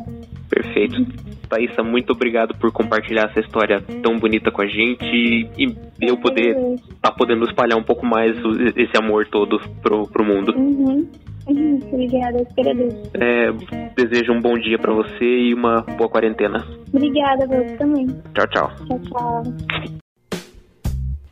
Perfeito. 0.51 1.05
Thaisa, 1.47 1.81
muito 1.81 2.11
obrigado 2.11 2.53
por 2.57 2.73
compartilhar 2.73 3.29
essa 3.29 3.39
história 3.39 3.81
tão 4.03 4.19
bonita 4.19 4.51
com 4.51 4.61
a 4.61 4.67
gente 4.67 5.05
e 5.05 5.75
eu 6.01 6.17
poder 6.17 6.57
estar 6.57 7.09
tá 7.09 7.11
podendo 7.11 7.45
espalhar 7.45 7.79
um 7.79 7.83
pouco 7.83 8.05
mais 8.05 8.35
esse 8.75 8.97
amor 8.97 9.25
todo 9.27 9.61
pro, 9.81 10.05
pro 10.07 10.25
mundo. 10.25 10.53
Uhum. 10.53 11.07
Uhum. 11.47 11.79
Obrigada, 11.91 12.37
eu 12.37 12.47
agradeço. 12.59 13.11
É, 13.15 13.51
desejo 13.95 14.33
um 14.33 14.41
bom 14.41 14.53
dia 14.59 14.77
para 14.77 14.93
você 14.93 15.25
e 15.25 15.53
uma 15.53 15.81
boa 15.97 16.09
quarentena. 16.09 16.63
Obrigada, 16.93 17.47
você 17.47 17.77
também. 17.77 18.07
Tchau, 18.33 18.47
tchau. 18.49 18.71
Tchau, 18.87 18.99
tchau 18.99 20.00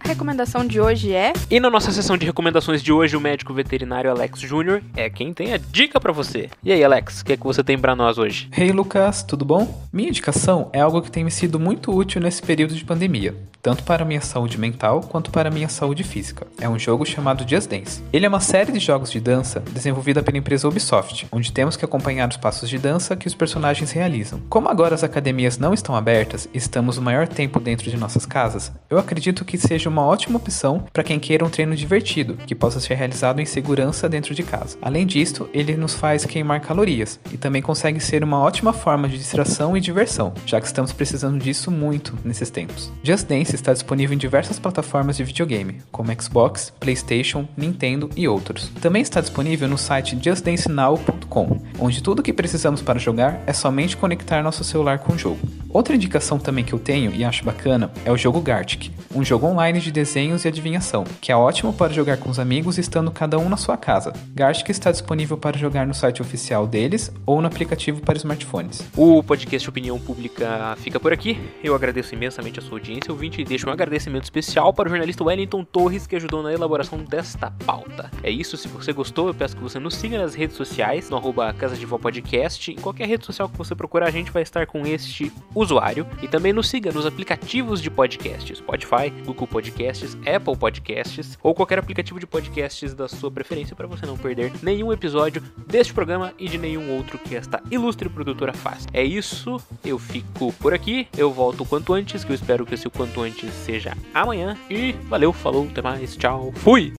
recomendação 0.10 0.66
de 0.66 0.82
hoje 0.82 1.14
é. 1.14 1.34
E 1.52 1.60
na 1.60 1.70
nossa 1.70 1.92
sessão 1.92 2.18
de 2.18 2.26
recomendações 2.26 2.82
de 2.82 2.92
hoje, 2.92 3.16
o 3.16 3.22
médico 3.22 3.54
veterinário 3.54 4.10
Alex 4.10 4.40
Júnior 4.40 4.82
é 4.96 5.08
quem 5.08 5.32
tem 5.32 5.54
a 5.54 5.58
dica 5.58 6.00
para 6.00 6.12
você. 6.12 6.50
E 6.64 6.72
aí, 6.72 6.84
Alex, 6.84 7.22
o 7.22 7.26
que 7.26 7.34
é 7.34 7.38
que 7.38 7.44
você 7.44 7.64
tem 7.64 7.78
para 7.78 7.96
nós 7.96 8.18
hoje? 8.18 8.50
Hey, 8.58 8.72
Lucas, 8.72 9.22
tudo 9.22 9.46
bom? 9.46 9.88
Minha 9.94 10.10
indicação 10.10 10.68
é 10.74 10.82
algo 10.82 11.02
que 11.04 11.12
tem 11.12 11.24
me 11.24 11.30
sido 11.30 11.60
muito 11.60 11.96
útil 11.96 12.20
nesse 12.20 12.42
período 12.42 12.74
de 12.74 12.84
pandemia, 12.84 13.36
tanto 13.62 13.84
para 13.84 14.06
minha 14.06 14.22
saúde 14.22 14.58
mental 14.58 15.02
quanto 15.02 15.32
para 15.32 15.52
minha 15.52 15.70
saúde 15.70 16.04
física. 16.04 16.48
É 16.60 16.70
um 16.70 16.80
jogo 16.80 17.06
chamado 17.06 17.48
Just 17.48 17.70
Dance. 17.70 18.04
Ele 18.12 18.26
é 18.26 18.30
uma 18.30 18.40
série 18.40 18.72
de 18.72 18.80
jogos 18.80 19.12
de 19.12 19.20
dança 19.20 19.60
desenvolvida 19.72 20.24
pela 20.24 20.38
empresa 20.38 20.68
Ubisoft, 20.68 21.28
onde 21.32 21.52
temos 21.52 21.76
que 21.76 21.86
acompanhar 21.86 22.30
os 22.30 22.38
passos 22.38 22.70
de 22.70 22.78
dança 22.78 23.16
que 23.16 23.28
os 23.28 23.36
personagens 23.36 23.92
realizam. 23.92 24.42
Como 24.50 24.70
agora 24.70 24.96
as 24.96 25.04
academias 25.04 25.58
não 25.58 25.74
estão 25.74 25.96
abertas 25.96 26.48
e 26.54 26.58
estamos 26.58 26.98
o 26.98 27.02
maior 27.02 27.28
tempo 27.28 27.60
dentro 27.60 27.90
de 27.90 27.98
nossas 27.98 28.26
casas, 28.26 28.72
eu 28.90 28.98
acredito 28.98 29.46
que 29.46 29.58
seja 29.58 29.90
uma 29.90 30.06
ótima 30.06 30.38
opção 30.38 30.86
para 30.94 31.04
quem 31.04 31.20
queira 31.20 31.46
um 31.46 31.50
treino 31.50 31.76
divertido, 31.76 32.36
que 32.48 32.56
possa 32.56 32.80
ser 32.80 32.96
realizado 32.96 33.40
em 33.42 33.46
segurança 33.46 34.08
dentro 34.08 34.34
de 34.34 34.44
casa. 34.44 34.78
Além 34.82 35.06
disso, 35.06 35.50
ele 35.54 35.76
nos 35.76 35.96
faz 35.96 36.26
queimar 36.26 36.62
calorias 36.62 37.20
e 37.32 37.38
também 37.38 37.62
consegue 37.62 38.00
ser 38.00 38.24
uma 38.24 38.40
ótima 38.40 38.74
forma 38.74 39.08
de 39.08 39.18
distração 39.18 39.76
e 39.76 39.82
diversão, 39.82 40.34
já 40.46 40.60
que 40.60 40.68
estamos 40.68 40.92
precisando 40.92 41.40
disso 41.40 41.70
muito 41.72 42.18
nesses 42.24 42.50
tempos. 42.50 42.92
Just 43.04 43.28
Dance 43.28 43.49
está 43.56 43.74
disponível 43.74 44.16
em 44.16 44.18
diversas 44.18 44.60
plataformas 44.60 45.18
de 45.18 45.24
videogame, 45.24 45.82
como 45.92 46.12
Xbox, 46.22 46.74
PlayStation, 46.80 47.48
Nintendo 47.56 48.10
e 48.16 48.28
outros. 48.28 48.70
Também 48.82 49.02
está 49.02 49.22
disponível 49.22 49.68
no 49.68 49.78
site 49.78 50.18
justdancenow.com, 50.22 51.62
onde 51.80 52.04
tudo 52.04 52.20
o 52.20 52.24
que 52.24 52.34
precisamos 52.34 52.82
para 52.82 53.00
jogar 53.00 53.42
é 53.46 53.54
somente 53.54 53.98
conectar 53.98 54.42
nosso 54.42 54.64
celular 54.64 55.00
com 55.00 55.14
o 55.14 55.18
jogo. 55.18 55.40
Outra 55.70 55.96
indicação 55.96 56.40
também 56.40 56.64
que 56.64 56.74
eu 56.74 56.80
tenho 56.80 57.14
e 57.14 57.24
acho 57.26 57.44
bacana 57.44 57.92
é 58.06 58.12
o 58.12 58.18
jogo 58.18 58.40
Gartic, 58.40 58.92
um 59.14 59.24
jogo 59.24 59.46
online 59.46 59.80
de 59.80 59.90
de 59.90 59.92
desenhos 59.92 60.46
e 60.46 60.48
adivinhação, 60.48 61.04
que 61.20 61.32
é 61.32 61.36
ótimo 61.36 61.74
para 61.74 61.92
jogar 61.92 62.18
com 62.18 62.30
os 62.30 62.40
amigos 62.40 62.78
estando 62.78 63.12
cada 63.12 63.38
um 63.40 63.50
na 63.50 63.58
sua 63.58 63.76
casa. 63.76 64.14
Gartic 64.34 64.70
está 64.70 64.92
disponível 64.92 65.36
para 65.38 65.58
jogar 65.58 65.86
no 65.86 65.94
site 65.94 66.22
oficial 66.22 66.68
deles 66.68 67.12
ou 67.26 67.42
no 67.42 67.48
aplicativo 67.48 68.02
para 68.02 68.18
smartphones. 68.18 68.88
O 68.96 69.24
podcast 69.24 69.68
Opinião 69.68 70.00
Pública 70.00 70.76
fica 70.78 71.00
por 71.00 71.12
aqui. 71.12 71.40
Eu 71.64 71.74
agradeço 71.74 72.14
imensamente 72.14 72.60
a 72.60 72.62
sua 72.62 72.78
audiência, 72.78 73.12
ouvinte, 73.12 73.42
e 73.42 73.44
deixo 73.44 73.68
um 73.68 73.74
agradecimento 73.74 74.24
especial 74.24 74.72
para 74.74 74.88
o 74.88 74.90
jornalista 74.90 75.24
Wellington 75.24 75.64
Torres, 75.64 76.06
que 76.06 76.16
ajudou 76.16 76.44
na 76.44 76.54
elaboração 76.54 77.00
desta 77.00 77.52
pauta. 77.66 78.12
É 78.22 78.30
isso, 78.30 78.58
se 78.58 78.68
você 78.68 78.94
gostou, 78.94 79.28
eu 79.28 79.34
peço 79.34 79.56
que 79.56 79.64
você 79.64 79.80
nos 79.80 79.96
siga 79.96 80.20
nas 80.20 80.36
redes 80.36 80.56
sociais, 80.56 81.10
no 81.10 81.18
arroba 81.18 81.52
Casa 81.54 81.76
de 81.76 81.86
Vó 81.86 81.98
Podcast. 81.98 82.72
Em 82.72 82.76
qualquer 82.76 83.08
rede 83.08 83.26
social 83.26 83.50
que 83.50 83.58
você 83.58 83.74
procurar, 83.74 84.08
a 84.08 84.12
gente 84.12 84.32
vai 84.32 84.44
estar 84.44 84.68
com 84.68 84.86
este 84.86 85.32
usuário. 85.60 86.08
E 86.22 86.28
também 86.28 86.52
nos 86.52 86.68
siga 86.68 86.92
nos 86.92 87.06
aplicativos 87.06 87.82
de 87.82 87.90
podcast, 87.90 88.56
Spotify, 88.56 89.10
Google 89.26 89.48
Podcast, 89.48 90.00
Podcasts, 90.00 90.18
Apple 90.26 90.56
Podcasts 90.58 91.38
ou 91.44 91.54
qualquer 91.54 91.80
aplicativo 91.80 92.20
de 92.20 92.26
podcasts 92.26 92.94
da 92.94 93.08
sua 93.08 93.30
preferência 93.30 93.76
para 93.76 93.88
você 93.88 94.06
não 94.06 94.18
perder 94.18 94.52
nenhum 94.64 94.92
episódio 94.94 95.42
deste 95.68 95.94
programa 95.94 96.34
e 96.40 96.48
de 96.48 96.58
nenhum 96.58 96.96
outro 96.96 97.18
que 97.18 97.36
esta 97.36 97.62
ilustre 97.70 98.10
produtora 98.10 98.54
faz. 98.54 98.88
É 98.94 99.04
isso, 99.04 99.58
eu 99.84 100.00
fico 100.00 100.54
por 100.54 100.74
aqui, 100.74 101.08
eu 101.18 101.32
volto 101.32 101.62
o 101.62 101.66
quanto 101.66 101.94
antes, 101.94 102.24
que 102.24 102.32
eu 102.32 102.36
espero 102.36 102.66
que 102.66 102.76
esse 102.76 102.88
o 102.88 102.92
quanto 102.92 103.22
antes 103.22 103.52
seja 103.54 103.96
amanhã 104.14 104.58
e 104.70 104.94
valeu, 105.08 105.34
falou, 105.34 105.68
até 105.70 105.82
mais, 105.82 106.16
tchau, 106.16 106.52
fui! 106.56 106.88